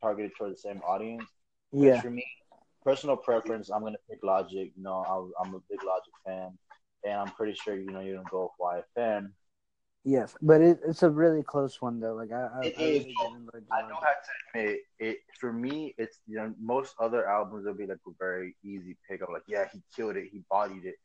targeted 0.00 0.32
for 0.36 0.48
the 0.48 0.56
same 0.56 0.80
audience. 0.86 1.24
Yeah, 1.72 2.00
For 2.00 2.10
me, 2.10 2.24
personal 2.84 3.16
preference, 3.16 3.70
I'm 3.70 3.82
gonna 3.82 3.98
pick 4.10 4.20
Logic. 4.22 4.72
You 4.76 4.82
know, 4.82 5.04
I, 5.06 5.42
I'm 5.44 5.54
a 5.54 5.60
big 5.70 5.80
Logic 5.84 6.14
fan, 6.24 6.58
and 7.04 7.14
I'm 7.14 7.30
pretty 7.32 7.54
sure 7.54 7.76
you 7.76 7.90
know 7.90 8.00
you're 8.00 8.16
gonna 8.16 8.28
go 8.30 8.52
with 8.58 8.84
YFN. 8.96 9.30
Yes. 10.04 10.34
But 10.42 10.60
it, 10.60 10.80
it's 10.86 11.02
a 11.02 11.10
really 11.10 11.42
close 11.42 11.80
one 11.80 12.00
though. 12.00 12.14
Like 12.14 12.32
I, 12.32 12.48
I, 12.54 12.66
It 12.66 12.74
I 12.78 12.82
is. 12.82 13.04
really 13.04 13.14
I 13.72 13.80
Logic. 13.80 13.88
do 13.88 13.94
have 13.94 14.22
to 14.22 14.58
admit, 14.60 14.78
it 14.98 15.18
for 15.40 15.52
me, 15.52 15.94
it's 15.98 16.18
you 16.26 16.36
know 16.36 16.54
most 16.60 16.94
other 17.00 17.28
albums 17.28 17.66
will 17.66 17.74
be 17.74 17.86
like 17.86 17.98
a 18.06 18.10
very 18.18 18.56
easy 18.62 18.96
pick 19.08 19.22
up. 19.22 19.30
Like, 19.32 19.42
yeah, 19.48 19.66
he 19.72 19.82
killed 19.94 20.16
it, 20.16 20.28
he 20.30 20.42
bodied 20.50 20.84
it. 20.84 20.96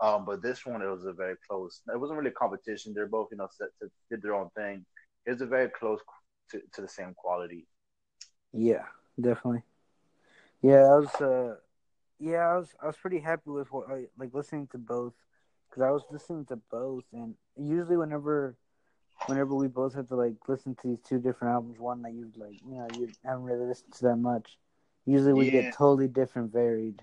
Um, 0.00 0.24
but 0.26 0.42
this 0.42 0.66
one, 0.66 0.82
it 0.82 0.86
was 0.86 1.04
a 1.06 1.12
very 1.12 1.36
close. 1.48 1.80
It 1.92 1.98
wasn't 1.98 2.18
really 2.18 2.30
a 2.30 2.34
competition. 2.34 2.92
They're 2.94 3.06
both 3.06 3.28
you 3.30 3.38
know 3.38 3.48
set 3.50 3.68
to, 3.80 3.90
did 4.10 4.22
their 4.22 4.34
own 4.34 4.50
thing. 4.56 4.84
It 5.24 5.32
was 5.32 5.40
a 5.40 5.46
very 5.46 5.68
close 5.70 6.00
to, 6.50 6.60
to 6.74 6.82
the 6.82 6.88
same 6.88 7.14
quality. 7.14 7.66
Yeah, 8.52 8.84
definitely. 9.20 9.62
Yeah, 10.62 10.84
I 10.84 10.96
was. 10.98 11.14
Uh, 11.14 11.56
yeah, 12.18 12.48
I 12.48 12.56
was. 12.56 12.68
I 12.82 12.86
was 12.86 12.96
pretty 12.96 13.20
happy 13.20 13.50
with 13.50 13.70
what 13.72 13.90
I 13.90 14.06
like 14.18 14.34
listening 14.34 14.68
to 14.68 14.78
both 14.78 15.14
because 15.76 15.86
I 15.86 15.90
was 15.90 16.04
listening 16.10 16.46
to 16.46 16.56
both, 16.56 17.04
and 17.12 17.34
usually 17.54 17.98
whenever, 17.98 18.56
whenever 19.26 19.54
we 19.54 19.68
both 19.68 19.94
have 19.94 20.08
to 20.08 20.16
like 20.16 20.32
listen 20.48 20.74
to 20.80 20.88
these 20.88 21.00
two 21.00 21.18
different 21.18 21.52
albums, 21.52 21.78
one 21.78 22.00
that 22.02 22.14
you 22.14 22.30
like, 22.36 22.54
you 22.66 22.76
know, 22.76 22.88
you 22.98 23.08
haven't 23.22 23.44
really 23.44 23.66
listened 23.66 23.92
to 23.92 24.04
that 24.04 24.16
much. 24.16 24.56
Usually 25.04 25.34
we 25.34 25.46
Yeah. 25.46 25.62
get 25.62 25.74
totally 25.74 26.08
different, 26.08 26.50
varied. 26.50 27.02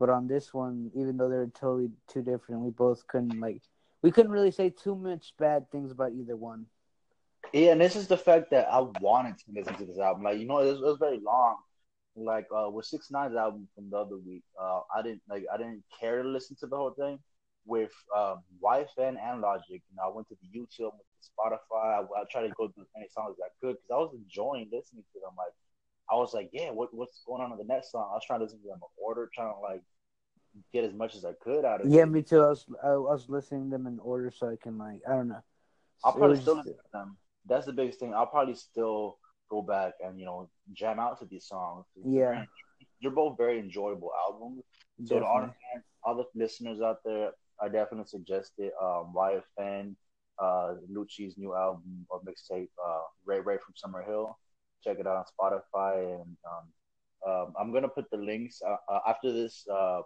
But 0.00 0.08
on 0.08 0.26
this 0.26 0.54
one, 0.54 0.92
even 0.94 1.18
though 1.18 1.28
they're 1.28 1.46
totally 1.46 1.90
two 2.08 2.22
different, 2.22 2.62
we 2.62 2.70
both 2.70 3.06
couldn't 3.06 3.38
like, 3.38 3.60
we 4.00 4.10
couldn't 4.10 4.32
really 4.32 4.50
say 4.50 4.70
too 4.70 4.94
much 4.94 5.34
bad 5.38 5.70
things 5.70 5.92
about 5.92 6.12
either 6.12 6.36
one. 6.36 6.66
Yeah, 7.52 7.72
and 7.72 7.80
this 7.80 7.96
is 7.96 8.08
the 8.08 8.16
fact 8.16 8.50
that 8.50 8.66
I 8.72 8.80
wanted 8.80 9.36
to 9.38 9.44
listen 9.54 9.74
to 9.74 9.84
this 9.84 9.98
album. 9.98 10.24
Like, 10.24 10.38
you 10.38 10.46
know, 10.46 10.60
it 10.60 10.70
was, 10.70 10.78
it 10.78 10.84
was 10.84 10.98
very 10.98 11.20
long. 11.20 11.56
Like, 12.16 12.46
uh, 12.50 12.70
with 12.70 12.86
Six 12.86 13.10
Nine's 13.10 13.36
album 13.36 13.68
from 13.74 13.90
the 13.90 13.98
other 13.98 14.16
week, 14.16 14.42
uh, 14.58 14.80
I 14.94 15.02
didn't 15.02 15.20
like, 15.28 15.44
I 15.52 15.58
didn't 15.58 15.84
care 16.00 16.22
to 16.22 16.28
listen 16.28 16.56
to 16.60 16.66
the 16.66 16.76
whole 16.76 16.92
thing. 16.92 17.18
With 17.66 17.92
um, 18.16 18.42
YFN 18.62 19.16
and 19.18 19.40
Logic, 19.40 19.80
you 19.80 19.96
know, 19.96 20.04
I 20.04 20.14
went 20.14 20.28
to 20.28 20.36
the 20.42 20.48
YouTube, 20.48 20.92
went 20.92 21.08
to 21.22 21.30
Spotify. 21.30 21.84
I, 21.84 22.00
I 22.00 22.24
tried 22.30 22.42
to 22.42 22.54
go 22.56 22.68
through 22.68 22.82
as 22.82 22.88
many 22.94 23.08
songs 23.08 23.36
as 23.38 23.42
I 23.44 23.50
could 23.60 23.76
because 23.76 23.90
I 23.90 23.96
was 23.96 24.14
enjoying 24.14 24.68
listening 24.72 25.04
to 25.14 25.20
them. 25.20 25.32
Like, 25.36 25.54
I 26.10 26.16
was 26.16 26.34
like, 26.34 26.50
yeah, 26.52 26.70
what 26.70 26.92
what's 26.92 27.22
going 27.26 27.42
on 27.42 27.52
in 27.52 27.58
the 27.58 27.64
next 27.64 27.92
song? 27.92 28.08
I 28.10 28.14
was 28.14 28.22
trying 28.26 28.40
to 28.40 28.44
listen 28.44 28.60
to 28.60 28.68
them 28.68 28.78
in 28.78 29.02
order, 29.02 29.30
trying 29.34 29.54
to 29.54 29.60
like 29.60 29.82
get 30.72 30.84
as 30.84 30.92
much 30.92 31.14
as 31.14 31.24
I 31.24 31.32
could 31.42 31.64
out 31.64 31.80
of 31.80 31.86
Yeah, 31.88 31.94
it. 31.94 31.98
Yeah, 32.00 32.04
me 32.04 32.22
too. 32.22 32.40
I 32.40 32.48
was 32.48 32.66
I, 32.82 32.88
I 32.88 32.96
was 32.96 33.28
listening 33.28 33.70
to 33.70 33.76
them 33.76 33.86
in 33.86 33.98
order 33.98 34.30
so 34.30 34.48
I 34.50 34.56
can 34.56 34.78
like, 34.78 35.00
I 35.08 35.12
don't 35.12 35.28
know. 35.28 35.42
I'll 36.04 36.12
probably 36.12 36.40
still 36.40 36.56
listen 36.56 36.74
to 36.74 36.80
them. 36.92 37.16
That's 37.46 37.66
the 37.66 37.72
biggest 37.72 37.98
thing. 37.98 38.14
I'll 38.14 38.26
probably 38.26 38.54
still 38.54 39.18
go 39.50 39.62
back 39.62 39.94
and 40.04 40.18
you 40.18 40.26
know 40.26 40.50
jam 40.72 40.98
out 40.98 41.18
to 41.20 41.26
these 41.26 41.46
songs. 41.46 41.86
Yeah. 42.04 42.44
they're 43.00 43.10
both 43.10 43.36
very 43.36 43.58
enjoyable 43.58 44.10
albums. 44.26 44.62
So 45.04 45.18
to 45.18 45.26
all 45.26 45.40
the, 45.40 45.46
fans, 45.46 45.84
all 46.04 46.14
the 46.16 46.24
listeners 46.34 46.80
out 46.80 46.98
there, 47.04 47.30
I 47.60 47.68
definitely 47.68 48.06
suggest 48.06 48.52
it. 48.58 48.72
Um, 48.82 49.14
YFN, 49.16 49.94
uh, 50.38 50.74
Lucci's 50.90 51.36
new 51.36 51.54
album 51.54 52.06
or 52.08 52.20
mixtape, 52.20 52.68
uh, 52.84 53.02
Ray 53.24 53.40
Ray 53.40 53.58
from 53.58 53.74
Summerhill. 53.74 54.34
Check 54.82 54.98
it 54.98 55.06
out 55.06 55.16
on 55.16 55.24
Spotify, 55.24 56.20
and 56.20 56.36
um, 56.46 57.30
um, 57.30 57.54
I'm 57.58 57.72
gonna 57.72 57.88
put 57.88 58.10
the 58.10 58.18
links 58.18 58.60
uh, 58.66 58.76
uh, 58.92 59.00
after 59.08 59.32
this 59.32 59.66
um, 59.70 60.04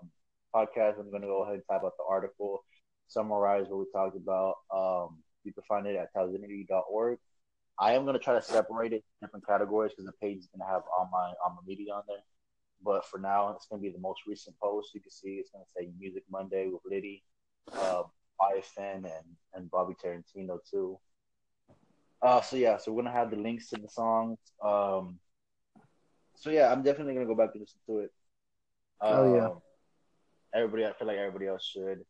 podcast. 0.55 1.01
I'm 1.01 1.11
gonna 1.11 1.27
go 1.27 1.43
ahead 1.43 1.55
and 1.55 1.63
type 1.69 1.83
out 1.85 1.95
the 1.99 2.05
article, 2.09 2.65
summarize 3.09 3.67
what 3.69 3.79
we 3.81 3.87
talked 3.93 4.17
about. 4.17 4.55
Um, 4.75 5.19
you 5.45 5.53
can 5.53 5.63
find 5.69 5.87
it 5.87 5.97
at 5.97 6.13
tausinity.org. 6.15 7.19
I 7.81 7.93
am 7.93 8.05
gonna 8.05 8.19
try 8.19 8.35
to 8.35 8.43
separate 8.43 8.93
it 8.93 9.05
in 9.21 9.27
different 9.27 9.47
categories 9.47 9.93
because 9.93 10.07
the 10.07 10.13
page 10.21 10.39
is 10.39 10.49
gonna 10.57 10.71
have 10.71 10.83
all 10.93 11.09
my 11.11 11.33
all 11.45 11.57
my 11.57 11.67
media 11.67 11.95
on 11.95 12.03
there. 12.07 12.25
But 12.85 13.05
for 13.07 13.19
now, 13.19 13.51
it's 13.57 13.67
gonna 13.67 13.83
be 13.83 13.91
the 13.91 13.99
most 13.99 14.21
recent 14.27 14.57
post. 14.59 14.95
You 14.95 15.01
can 15.01 15.11
see 15.11 15.37
it's 15.37 15.51
gonna 15.51 15.65
say 15.77 15.91
Music 15.99 16.25
Monday 16.31 16.69
with 16.69 16.83
Liddy, 16.89 17.25
uh, 17.75 18.03
YFN, 18.41 18.97
and 18.97 19.37
and 19.55 19.71
Bobby 19.71 19.95
Tarantino 20.03 20.59
too. 20.71 20.99
Uh, 22.21 22.41
so 22.41 22.57
yeah, 22.57 22.77
so 22.77 22.93
we're 22.93 23.03
gonna 23.03 23.15
have 23.15 23.31
the 23.31 23.37
links 23.37 23.69
to 23.71 23.77
the 23.77 23.89
songs. 23.89 24.39
Um, 24.63 25.19
so 26.37 26.51
yeah, 26.51 26.71
I'm 26.71 26.83
definitely 26.83 27.15
gonna 27.15 27.27
go 27.27 27.35
back 27.35 27.51
and 27.55 27.61
listen 27.63 27.81
to 27.87 27.99
it. 28.01 28.13
Oh, 29.01 29.35
yeah. 29.35 29.47
Um, 29.47 29.61
everybody, 30.55 30.87
I 30.87 30.93
feel 30.93 31.07
like 31.07 31.19
everybody 31.19 31.47
else 31.47 31.65
should. 31.65 32.05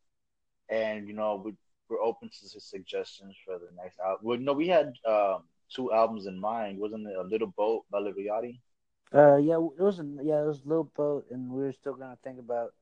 And 0.71 1.07
you 1.09 1.15
know, 1.15 1.43
we 1.45 1.55
we're 1.89 2.03
open 2.03 2.29
to 2.29 2.49
su- 2.49 2.61
suggestions 2.61 3.37
for 3.45 3.59
the 3.59 3.69
next 3.83 3.99
album. 4.01 4.21
Well, 4.23 4.39
no, 4.39 4.53
we 4.53 4.69
had 4.69 4.93
um 5.09 5.45
two 5.75 5.93
albums 5.93 6.27
in 6.27 6.39
mind. 6.39 6.79
Wasn't 6.79 7.07
it 7.07 7.17
a 7.17 7.23
Little 7.23 7.53
Boat 7.57 7.85
by 7.91 8.01
Yachty? 8.01 8.61
Uh, 9.15 9.37
yeah, 9.37 9.55
it 9.57 9.81
was 9.81 10.01
a, 10.01 10.05
yeah, 10.23 10.43
it 10.43 10.47
was 10.47 10.63
a 10.65 10.69
little 10.69 10.91
boat, 10.97 11.27
and 11.31 11.51
we 11.51 11.63
were 11.63 11.73
still 11.73 11.95
gonna 11.95 12.19
think 12.23 12.39
about 12.39 12.75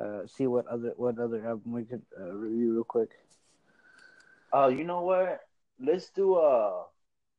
uh 0.00 0.26
see 0.26 0.46
what 0.46 0.66
other 0.66 0.92
what 0.96 1.18
other 1.18 1.46
album 1.46 1.72
we 1.72 1.84
could 1.84 2.02
uh, 2.20 2.32
review 2.32 2.74
real 2.74 2.84
quick. 2.84 3.10
Uh, 4.54 4.68
you 4.68 4.84
know 4.84 5.02
what? 5.02 5.40
Let's 5.80 6.10
do 6.10 6.34
uh, 6.36 6.84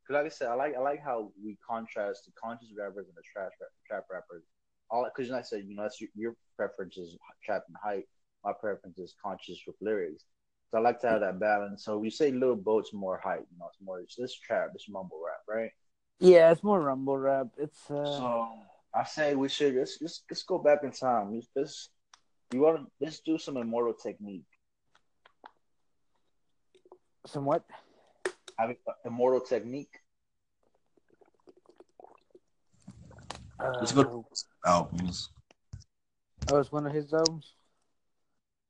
'cause 0.06 0.14
like 0.14 0.26
I 0.26 0.30
said, 0.30 0.48
I 0.50 0.56
like 0.56 0.76
I 0.76 0.80
like 0.80 1.02
how 1.02 1.32
we 1.44 1.58
contrast 1.68 2.26
the 2.26 2.32
conscious 2.42 2.70
rappers 2.78 3.08
and 3.08 3.16
the 3.16 3.24
trap 3.34 3.52
trap 3.88 4.06
rappers. 4.12 4.44
All 4.90 5.06
because 5.06 5.30
like 5.32 5.40
I 5.40 5.44
said, 5.44 5.66
you 5.66 5.76
know, 5.76 5.84
that's 5.84 6.02
your, 6.02 6.10
your 6.16 6.36
preference 6.58 6.98
is 6.98 7.18
trap 7.44 7.64
and 7.68 7.78
hype. 7.84 8.08
My 8.44 8.54
preference 8.54 8.98
is 9.00 9.16
conscious 9.24 9.62
with 9.68 9.76
lyrics. 9.82 10.26
So 10.72 10.78
I 10.78 10.82
like 10.82 11.00
to 11.02 11.08
have 11.08 11.22
that 11.22 11.40
balance. 11.40 11.84
So 11.86 11.98
we 11.98 12.10
say 12.10 12.32
little 12.32 12.56
boats 12.56 12.94
more 12.94 13.20
hype. 13.24 13.46
You 13.52 13.60
know, 13.60 13.68
it's 13.70 13.82
more 13.82 14.00
it's 14.00 14.16
this 14.16 14.36
trap, 14.36 14.74
this 14.74 14.88
mumble 14.90 15.22
rap, 15.26 15.42
right? 15.48 15.72
Yeah, 16.20 16.52
it's 16.52 16.64
more 16.64 16.82
rumble 16.82 17.18
rap. 17.18 17.48
It's 17.58 17.90
uh, 17.92 18.20
So 18.20 18.48
I 18.94 19.04
say 19.06 19.36
we 19.36 19.50
should 19.50 19.76
let's 19.76 20.00
let's, 20.02 20.24
let's 20.30 20.44
go 20.44 20.58
back 20.60 20.84
in 20.84 20.92
time. 20.92 21.34
Let's, 21.34 21.48
let's 21.56 21.90
you 22.54 22.62
want 22.62 22.78
to 22.78 22.86
let's 23.00 23.20
do 23.20 23.38
some 23.38 23.58
immortal 23.58 23.94
technique. 23.94 24.46
somewhat. 27.26 27.64
Have 28.58 28.76
immortal 29.06 29.40
technique. 29.40 29.94
Uh, 33.60 33.74
Let's 33.80 33.92
go 33.92 34.26
albums. 34.66 35.30
Oh, 36.52 36.58
it's 36.58 36.72
one 36.72 36.88
of 36.88 36.94
his 36.94 37.14
albums. 37.14 37.54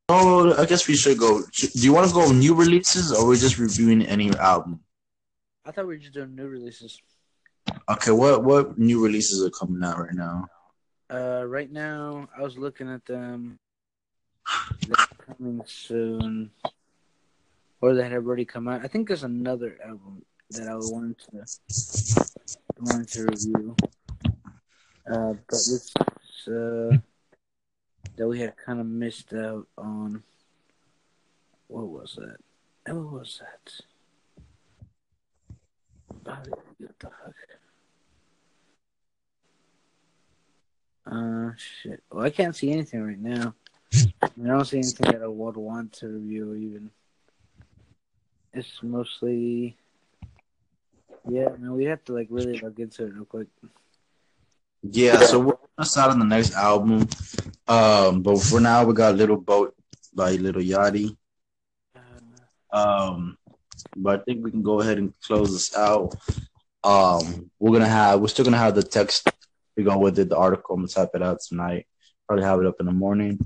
Oh, 0.10 0.54
I 0.62 0.66
guess 0.66 0.88
we 0.88 0.96
should 0.96 1.18
go. 1.18 1.42
Do 1.42 1.70
you 1.74 1.94
want 1.94 2.08
to 2.08 2.14
go 2.14 2.32
new 2.32 2.54
releases, 2.54 3.14
or 3.14 3.26
we're 3.26 3.38
just 3.38 3.58
reviewing 3.58 4.06
any 4.06 4.30
album? 4.38 4.82
I 5.66 5.72
thought 5.72 5.88
we 5.88 5.96
were 5.96 6.00
just 6.00 6.14
doing 6.14 6.36
new 6.36 6.48
releases. 6.48 7.02
Okay, 7.90 8.12
what 8.12 8.44
what 8.44 8.78
new 8.78 9.02
releases 9.02 9.44
are 9.44 9.50
coming 9.50 9.82
out 9.84 10.00
right 10.00 10.14
now? 10.14 10.48
Uh, 11.10 11.46
right 11.48 11.72
now, 11.72 12.28
I 12.38 12.42
was 12.42 12.58
looking 12.58 12.90
at 12.90 13.06
them. 13.06 13.60
They're 14.88 15.08
coming 15.26 15.62
soon, 15.66 16.52
or 17.82 17.94
they 17.94 18.10
have 18.10 18.26
already 18.26 18.46
come 18.46 18.68
out. 18.68 18.84
I 18.84 18.88
think 18.88 19.08
there's 19.08 19.24
another 19.24 19.78
album 19.86 20.24
that 20.52 20.68
I 20.68 20.76
wanted 20.76 21.18
to 21.20 21.46
wanted 22.80 23.08
to 23.10 23.24
review. 23.26 23.76
Uh, 25.10 25.34
but 25.48 25.60
it's 25.68 25.94
uh, 26.48 26.98
that 28.16 28.28
we 28.28 28.40
had 28.40 28.56
kind 28.58 28.80
of 28.80 28.86
missed 28.86 29.34
out 29.34 29.68
on. 29.78 30.24
What 31.68 31.88
was 31.88 32.18
that? 32.18 32.38
What 32.94 33.14
was 33.14 33.42
that? 33.42 33.82
Uh, 41.06 41.52
shit. 41.58 42.04
Well, 42.12 42.26
I 42.26 42.30
can't 42.30 42.56
see 42.56 42.72
anything 42.72 43.04
right 43.04 43.20
now. 43.20 43.56
I 43.94 44.30
don't 44.38 44.66
see 44.66 44.78
anything 44.78 45.12
that 45.12 45.24
I 45.24 45.28
would 45.28 45.58
want 45.58 45.94
to 45.94 46.08
review 46.08 46.56
even. 46.56 46.92
It's 48.54 48.80
mostly, 48.82 49.78
yeah. 51.30 51.50
Man, 51.58 51.74
we 51.74 51.86
have 51.86 52.04
to 52.06 52.14
like 52.14 52.28
really 52.30 52.60
look 52.60 52.80
into 52.80 53.06
it 53.06 53.14
real 53.14 53.26
quick. 53.26 53.48
Yeah, 54.84 55.20
so 55.20 55.40
we're 55.40 55.58
gonna 55.78 55.86
start 55.86 56.12
on 56.12 56.20
the 56.20 56.26
next 56.26 56.54
album. 56.54 57.08
Um, 57.68 58.22
but 58.22 58.42
for 58.42 58.60
now, 58.60 58.84
we 58.84 58.94
got 58.94 59.16
Lil 59.16 59.38
Boat 59.38 59.76
by 60.14 60.32
Lil 60.32 60.54
Yachty. 60.54 61.16
Um, 62.74 63.38
but 63.96 64.22
I 64.22 64.24
think 64.24 64.44
we 64.44 64.52
can 64.52 64.64
go 64.64 64.82
ahead 64.82 64.98
and 64.98 65.14
close 65.22 65.52
this 65.52 65.76
out. 65.76 66.16
Um, 66.84 67.52
we're 67.60 67.74
gonna 67.74 67.88
have 67.88 68.20
we're 68.20 68.28
still 68.28 68.46
gonna 68.46 68.58
have 68.58 68.76
the 68.76 68.84
text 68.84 69.30
to 69.78 69.84
go 69.84 69.98
with 69.98 70.18
it, 70.20 70.30
the 70.30 70.38
article. 70.38 70.76
I'm 70.76 70.82
gonna 70.82 70.88
type 70.88 71.12
it 71.14 71.22
out 71.22 71.40
tonight. 71.48 71.86
Probably 72.28 72.46
have 72.46 72.60
it 72.60 72.66
up 72.66 72.80
in 72.80 72.86
the 72.86 72.92
morning, 72.92 73.40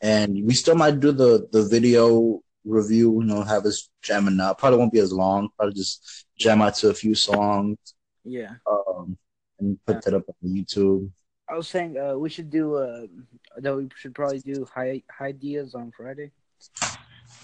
and 0.00 0.44
we 0.44 0.54
still 0.54 0.74
might 0.74 1.00
do 1.00 1.12
the 1.12 1.48
the 1.52 1.64
video 1.64 2.40
review. 2.64 3.20
You 3.20 3.26
know, 3.26 3.42
have 3.42 3.64
us 3.64 3.88
jamming 4.02 4.40
out. 4.40 4.58
Probably 4.58 4.78
won't 4.78 4.92
be 4.92 5.00
as 5.00 5.12
long. 5.12 5.48
Probably 5.56 5.74
just 5.74 6.26
jam 6.38 6.62
out 6.62 6.74
to 6.76 6.90
a 6.90 6.94
few 6.94 7.14
songs. 7.14 7.78
Yeah. 8.24 8.54
Um, 8.70 9.16
and 9.58 9.78
put 9.86 10.02
that 10.02 10.14
up 10.14 10.24
on 10.28 10.50
YouTube. 10.50 11.10
I 11.48 11.56
was 11.56 11.68
saying 11.68 11.96
uh, 11.96 12.18
we 12.18 12.28
should 12.28 12.50
do 12.50 12.74
uh, 12.74 13.06
that. 13.58 13.74
We 13.74 13.88
should 13.96 14.14
probably 14.14 14.40
do 14.40 14.66
high 14.72 15.02
high 15.10 15.26
ideas 15.26 15.74
on 15.74 15.92
Friday. 15.96 16.32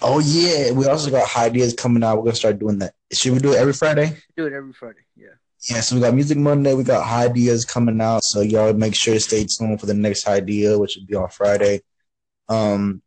Oh 0.01 0.19
yeah, 0.19 0.71
we 0.71 0.85
also 0.87 1.09
got 1.09 1.27
high 1.27 1.45
ideas 1.45 1.73
coming 1.73 2.03
out. 2.03 2.17
We're 2.17 2.25
gonna 2.25 2.35
start 2.35 2.59
doing 2.59 2.79
that. 2.79 2.93
Should 3.13 3.33
we 3.33 3.39
do 3.39 3.53
it 3.53 3.57
every 3.57 3.73
Friday? 3.73 4.17
Do 4.35 4.45
it 4.45 4.53
every 4.53 4.73
Friday. 4.73 5.05
Yeah. 5.15 5.35
Yeah, 5.69 5.79
so 5.79 5.95
we 5.95 6.01
got 6.01 6.13
Music 6.13 6.37
Monday. 6.37 6.73
We 6.73 6.83
got 6.83 7.05
high 7.05 7.25
ideas 7.25 7.63
coming 7.63 8.01
out. 8.01 8.21
So 8.25 8.41
y'all 8.41 8.73
make 8.73 8.95
sure 8.95 9.13
to 9.13 9.19
stay 9.21 9.45
tuned 9.45 9.79
for 9.79 9.85
the 9.85 9.93
next 9.93 10.23
high 10.25 10.35
idea, 10.35 10.77
which 10.77 10.97
will 10.97 11.05
be 11.05 11.15
on 11.15 11.29
Friday. 11.29 11.81
Um, 12.49 13.01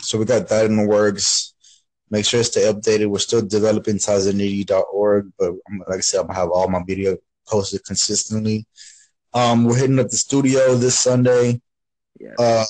so 0.00 0.18
we 0.18 0.24
got 0.24 0.48
that 0.48 0.66
in 0.66 0.76
the 0.76 0.86
works. 0.86 1.54
Make 2.10 2.26
sure 2.26 2.40
to 2.40 2.44
stay 2.44 2.72
updated. 2.72 3.08
We're 3.08 3.18
still 3.18 3.42
developing 3.42 3.96
Tazanity.org, 3.96 5.32
but 5.38 5.52
like 5.88 5.98
I 5.98 6.00
said, 6.00 6.20
I'm 6.20 6.26
gonna 6.26 6.38
have 6.38 6.50
all 6.50 6.68
my 6.68 6.82
video 6.86 7.16
posted 7.48 7.84
consistently. 7.84 8.66
Um, 9.34 9.64
we're 9.64 9.78
hitting 9.78 9.98
up 9.98 10.08
the 10.08 10.16
studio 10.16 10.74
this 10.74 10.98
Sunday. 10.98 11.60
Yeah. 12.20 12.34
Uh, 12.38 12.64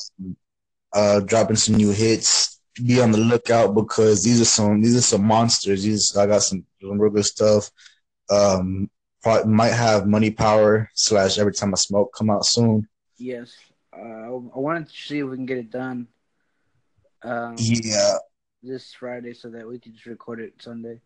uh, 0.93 1.21
dropping 1.21 1.57
some 1.57 1.77
new 1.77 1.91
hits. 1.91 2.61
Be 2.83 3.01
on 3.03 3.11
the 3.11 3.19
lookout 3.19 3.75
because 3.75 4.23
these 4.23 4.41
are 4.41 4.47
some 4.47 4.81
these 4.81 4.97
are 4.97 5.03
some 5.03 5.25
monsters. 5.25 5.83
These 5.83 6.17
I 6.17 6.27
got 6.27 6.43
some, 6.43 6.65
some 6.81 6.99
real 6.99 7.11
good 7.11 7.27
stuff. 7.27 7.71
Um, 8.31 8.89
probably 9.23 9.53
might 9.53 9.73
have 9.73 10.07
money 10.07 10.31
power 10.31 10.91
slash 10.95 11.39
every 11.39 11.53
time 11.53 11.75
I 11.75 11.77
smoke 11.77 12.15
come 12.17 12.31
out 12.31 12.47
soon. 12.47 12.89
Yes. 13.19 13.55
Uh, 13.97 14.37
I 14.57 14.59
wanted 14.59 14.89
to 14.89 14.93
see 14.97 15.19
if 15.19 15.29
we 15.29 15.37
can 15.37 15.47
get 15.47 15.59
it 15.59 15.71
done. 15.71 16.09
Um, 17.23 17.55
Yeah, 17.59 18.15
This 18.63 18.93
Friday, 18.95 19.35
so 19.35 19.51
that 19.51 19.67
we 19.69 19.79
can 19.79 19.93
just 19.93 20.07
record 20.07 20.41
it 20.41 20.55
Sunday. 20.61 21.01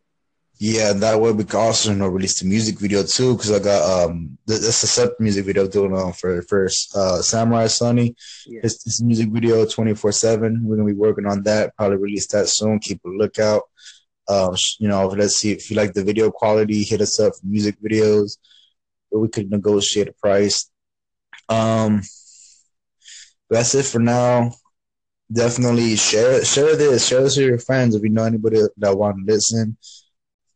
yeah. 0.58 0.92
That 0.94 1.20
way 1.20 1.32
we 1.32 1.44
can 1.44 1.60
also 1.60 1.90
you 1.90 1.96
know 1.98 2.08
release 2.08 2.40
the 2.40 2.46
music 2.46 2.78
video 2.78 3.02
too 3.02 3.34
because 3.36 3.52
I 3.52 3.58
got 3.58 3.82
um 4.08 4.38
th- 4.46 4.60
that's 4.60 4.82
a 4.82 4.86
separate 4.86 5.20
music 5.20 5.44
video 5.44 5.66
doing 5.68 5.92
on 5.92 6.12
for 6.14 6.40
first 6.42 6.94
uh 6.96 7.20
Samurai 7.20 7.66
Sunny. 7.66 8.14
Yeah. 8.46 8.60
It's, 8.64 9.00
a 9.00 9.04
music 9.04 9.28
video 9.30 9.66
24 9.66 10.12
7. 10.12 10.62
We're 10.64 10.76
going 10.76 10.88
to 10.88 10.94
be 10.94 10.98
working 10.98 11.26
on 11.26 11.42
that. 11.42 11.76
Probably 11.76 11.98
release 11.98 12.26
that 12.28 12.48
soon. 12.48 12.78
Keep 12.78 13.04
a 13.04 13.08
lookout. 13.08 13.62
Um, 14.28 14.54
you 14.78 14.88
know, 14.88 15.06
let's 15.08 15.36
see 15.36 15.52
if 15.52 15.70
you 15.70 15.76
like 15.76 15.92
the 15.92 16.02
video 16.04 16.30
quality, 16.30 16.82
hit 16.84 17.00
us 17.02 17.20
up 17.20 17.32
for 17.34 17.46
music 17.46 17.76
videos. 17.80 18.38
We 19.10 19.28
could 19.28 19.50
negotiate 19.50 20.08
a 20.08 20.12
price. 20.14 20.70
Um, 21.48 22.00
that's 23.50 23.74
it 23.74 23.84
for 23.84 23.98
now. 23.98 24.52
Definitely 25.32 25.96
share 25.96 26.44
share 26.44 26.76
this, 26.76 27.06
share 27.06 27.22
this 27.22 27.36
with 27.36 27.46
your 27.46 27.58
friends. 27.58 27.94
If 27.94 28.02
you 28.02 28.10
know 28.10 28.24
anybody 28.24 28.60
that 28.76 28.96
want 28.96 29.18
to 29.18 29.32
listen, 29.32 29.76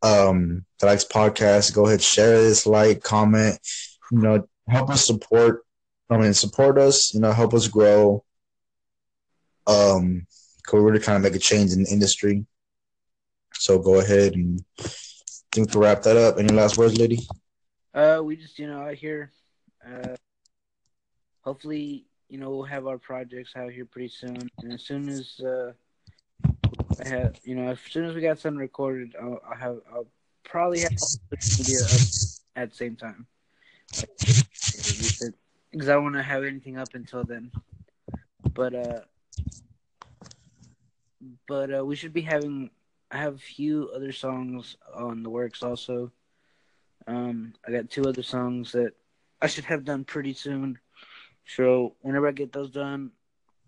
um, 0.02 0.64
that 0.78 0.86
likes 0.86 1.04
podcasts, 1.04 1.74
go 1.74 1.86
ahead, 1.86 2.02
share 2.02 2.40
this, 2.40 2.66
like, 2.66 3.02
comment, 3.02 3.58
you 4.12 4.18
know, 4.18 4.48
help 4.68 4.90
us 4.90 5.04
support 5.04 5.64
I 6.10 6.16
mean, 6.16 6.34
support 6.34 6.76
us, 6.76 7.14
you 7.14 7.20
know, 7.20 7.30
help 7.30 7.54
us 7.54 7.68
grow. 7.68 8.24
Um, 9.66 10.26
we're 10.72 10.80
really 10.80 10.98
trying 10.98 11.22
to 11.22 11.22
make 11.22 11.36
a 11.36 11.38
change 11.38 11.72
in 11.72 11.84
the 11.84 11.90
industry. 11.90 12.46
So 13.54 13.78
go 13.78 14.00
ahead 14.00 14.34
and 14.34 14.64
think 15.52 15.70
to 15.70 15.78
wrap 15.78 16.02
that 16.02 16.16
up. 16.16 16.38
Any 16.38 16.52
last 16.52 16.78
words, 16.78 16.98
lady? 16.98 17.20
Uh, 17.94 18.20
we 18.24 18.36
just 18.36 18.58
you 18.58 18.68
know 18.68 18.80
out 18.80 18.94
here. 18.94 19.30
Uh, 19.84 20.16
hopefully, 21.42 22.06
you 22.30 22.38
know 22.38 22.50
we'll 22.50 22.62
have 22.62 22.86
our 22.86 22.98
projects 22.98 23.52
out 23.56 23.72
here 23.72 23.84
pretty 23.84 24.08
soon, 24.08 24.38
and 24.62 24.72
as 24.72 24.82
soon 24.82 25.08
as 25.08 25.40
uh, 25.40 25.72
I 27.04 27.08
have 27.08 27.36
you 27.42 27.56
know 27.56 27.70
as 27.72 27.78
soon 27.80 28.04
as 28.04 28.14
we 28.14 28.20
got 28.20 28.38
something 28.38 28.58
recorded, 28.58 29.16
I'll, 29.20 29.40
I'll 29.46 29.58
have 29.58 29.80
I'll 29.92 30.06
probably 30.44 30.80
have 30.80 30.98
social 30.98 31.64
media 31.64 31.84
up 31.84 32.00
at 32.56 32.70
the 32.70 32.76
same 32.76 32.96
time. 32.96 33.26
Because 35.70 35.88
I 35.88 35.94
don't 35.94 36.04
want 36.04 36.16
to 36.16 36.22
have 36.22 36.44
anything 36.44 36.78
up 36.78 36.94
until 36.94 37.24
then. 37.24 37.50
But 38.54 38.74
uh, 38.74 39.00
but 41.48 41.78
uh, 41.78 41.84
we 41.84 41.96
should 41.96 42.12
be 42.12 42.22
having. 42.22 42.70
I 43.10 43.18
have 43.18 43.34
a 43.34 43.38
few 43.38 43.90
other 43.94 44.12
songs 44.12 44.76
on 44.94 45.24
the 45.24 45.30
works 45.30 45.64
also. 45.64 46.12
Um, 47.08 47.54
I 47.66 47.72
got 47.72 47.90
two 47.90 48.04
other 48.04 48.22
songs 48.22 48.70
that 48.72 48.92
I 49.42 49.48
should 49.48 49.64
have 49.64 49.84
done 49.84 50.04
pretty 50.04 50.32
soon. 50.32 50.78
So 51.56 51.96
whenever 52.00 52.28
I 52.28 52.32
get 52.32 52.52
those 52.52 52.70
done, 52.70 53.10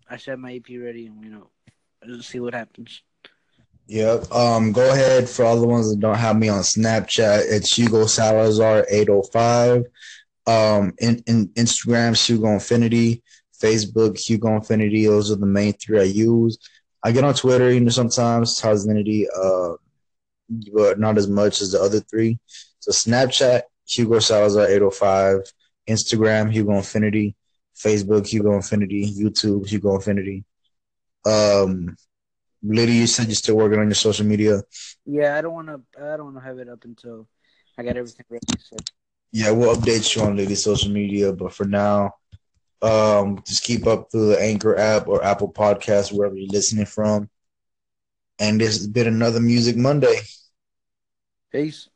I 0.09 0.17
have 0.25 0.39
my 0.39 0.53
EP 0.53 0.65
ready, 0.81 1.07
and 1.07 1.23
you 1.23 1.29
know, 1.29 2.19
see 2.21 2.39
what 2.39 2.53
happens. 2.53 3.01
Yep. 3.87 4.31
Um, 4.31 4.71
go 4.71 4.91
ahead 4.91 5.27
for 5.27 5.43
all 5.43 5.59
the 5.59 5.67
ones 5.67 5.89
that 5.89 5.99
don't 5.99 6.15
have 6.15 6.37
me 6.37 6.47
on 6.49 6.61
Snapchat. 6.61 7.43
It's 7.49 7.77
Hugo 7.77 8.05
Salazar 8.05 8.85
eight 8.89 9.09
oh 9.09 9.23
five. 9.23 9.85
Um, 10.45 10.93
in, 10.99 11.23
in 11.27 11.47
Instagram 11.49 12.15
Hugo 12.15 12.47
Infinity, 12.47 13.23
Facebook 13.61 14.17
Hugo 14.17 14.55
Infinity. 14.55 15.05
Those 15.05 15.31
are 15.31 15.35
the 15.35 15.45
main 15.45 15.73
three 15.73 15.99
I 15.99 16.03
use. 16.03 16.57
I 17.03 17.11
get 17.11 17.23
on 17.23 17.33
Twitter, 17.33 17.71
you 17.71 17.81
know, 17.81 17.89
sometimes 17.89 18.61
Infinity, 18.63 19.27
uh, 19.29 19.73
but 20.73 20.99
not 20.99 21.17
as 21.17 21.27
much 21.27 21.61
as 21.61 21.73
the 21.73 21.81
other 21.81 21.99
three. 21.99 22.39
So 22.79 22.91
Snapchat 22.91 23.63
Hugo 23.85 24.19
Salazar 24.19 24.67
eight 24.67 24.81
oh 24.81 24.89
five, 24.89 25.41
Instagram 25.89 26.51
Hugo 26.51 26.73
Infinity, 26.73 27.35
Facebook 27.75 28.27
Hugo 28.27 28.53
Infinity, 28.53 29.13
YouTube 29.13 29.67
Hugo 29.67 29.95
Infinity. 29.95 30.43
Um, 31.25 31.95
Lady, 32.61 32.93
you 32.93 33.07
said 33.07 33.27
you're 33.27 33.35
still 33.35 33.57
working 33.57 33.79
on 33.79 33.87
your 33.87 33.95
social 33.95 34.25
media. 34.25 34.61
Yeah, 35.05 35.37
I 35.37 35.41
don't 35.41 35.53
want 35.53 35.67
to. 35.67 35.81
I 36.01 36.17
don't 36.17 36.33
want 36.33 36.37
to 36.37 36.43
have 36.43 36.59
it 36.59 36.69
up 36.69 36.83
until 36.85 37.27
I 37.77 37.83
got 37.83 37.97
everything 37.97 38.25
ready. 38.29 38.45
So 38.59 38.77
Yeah, 39.31 39.51
we'll 39.51 39.75
update 39.75 40.15
you 40.15 40.21
on 40.21 40.37
Lady 40.37 40.55
social 40.55 40.91
media, 40.91 41.33
but 41.33 41.53
for 41.53 41.65
now, 41.65 42.15
um, 42.81 43.41
just 43.45 43.63
keep 43.63 43.85
up 43.87 44.11
through 44.11 44.29
the 44.29 44.41
Anchor 44.41 44.77
app 44.77 45.07
or 45.07 45.23
Apple 45.23 45.51
Podcast, 45.51 46.13
wherever 46.13 46.35
you're 46.35 46.51
listening 46.51 46.85
from. 46.85 47.29
And 48.39 48.59
this 48.59 48.77
has 48.77 48.87
been 48.87 49.07
another 49.07 49.39
Music 49.39 49.75
Monday. 49.75 50.19
peace. 51.51 51.89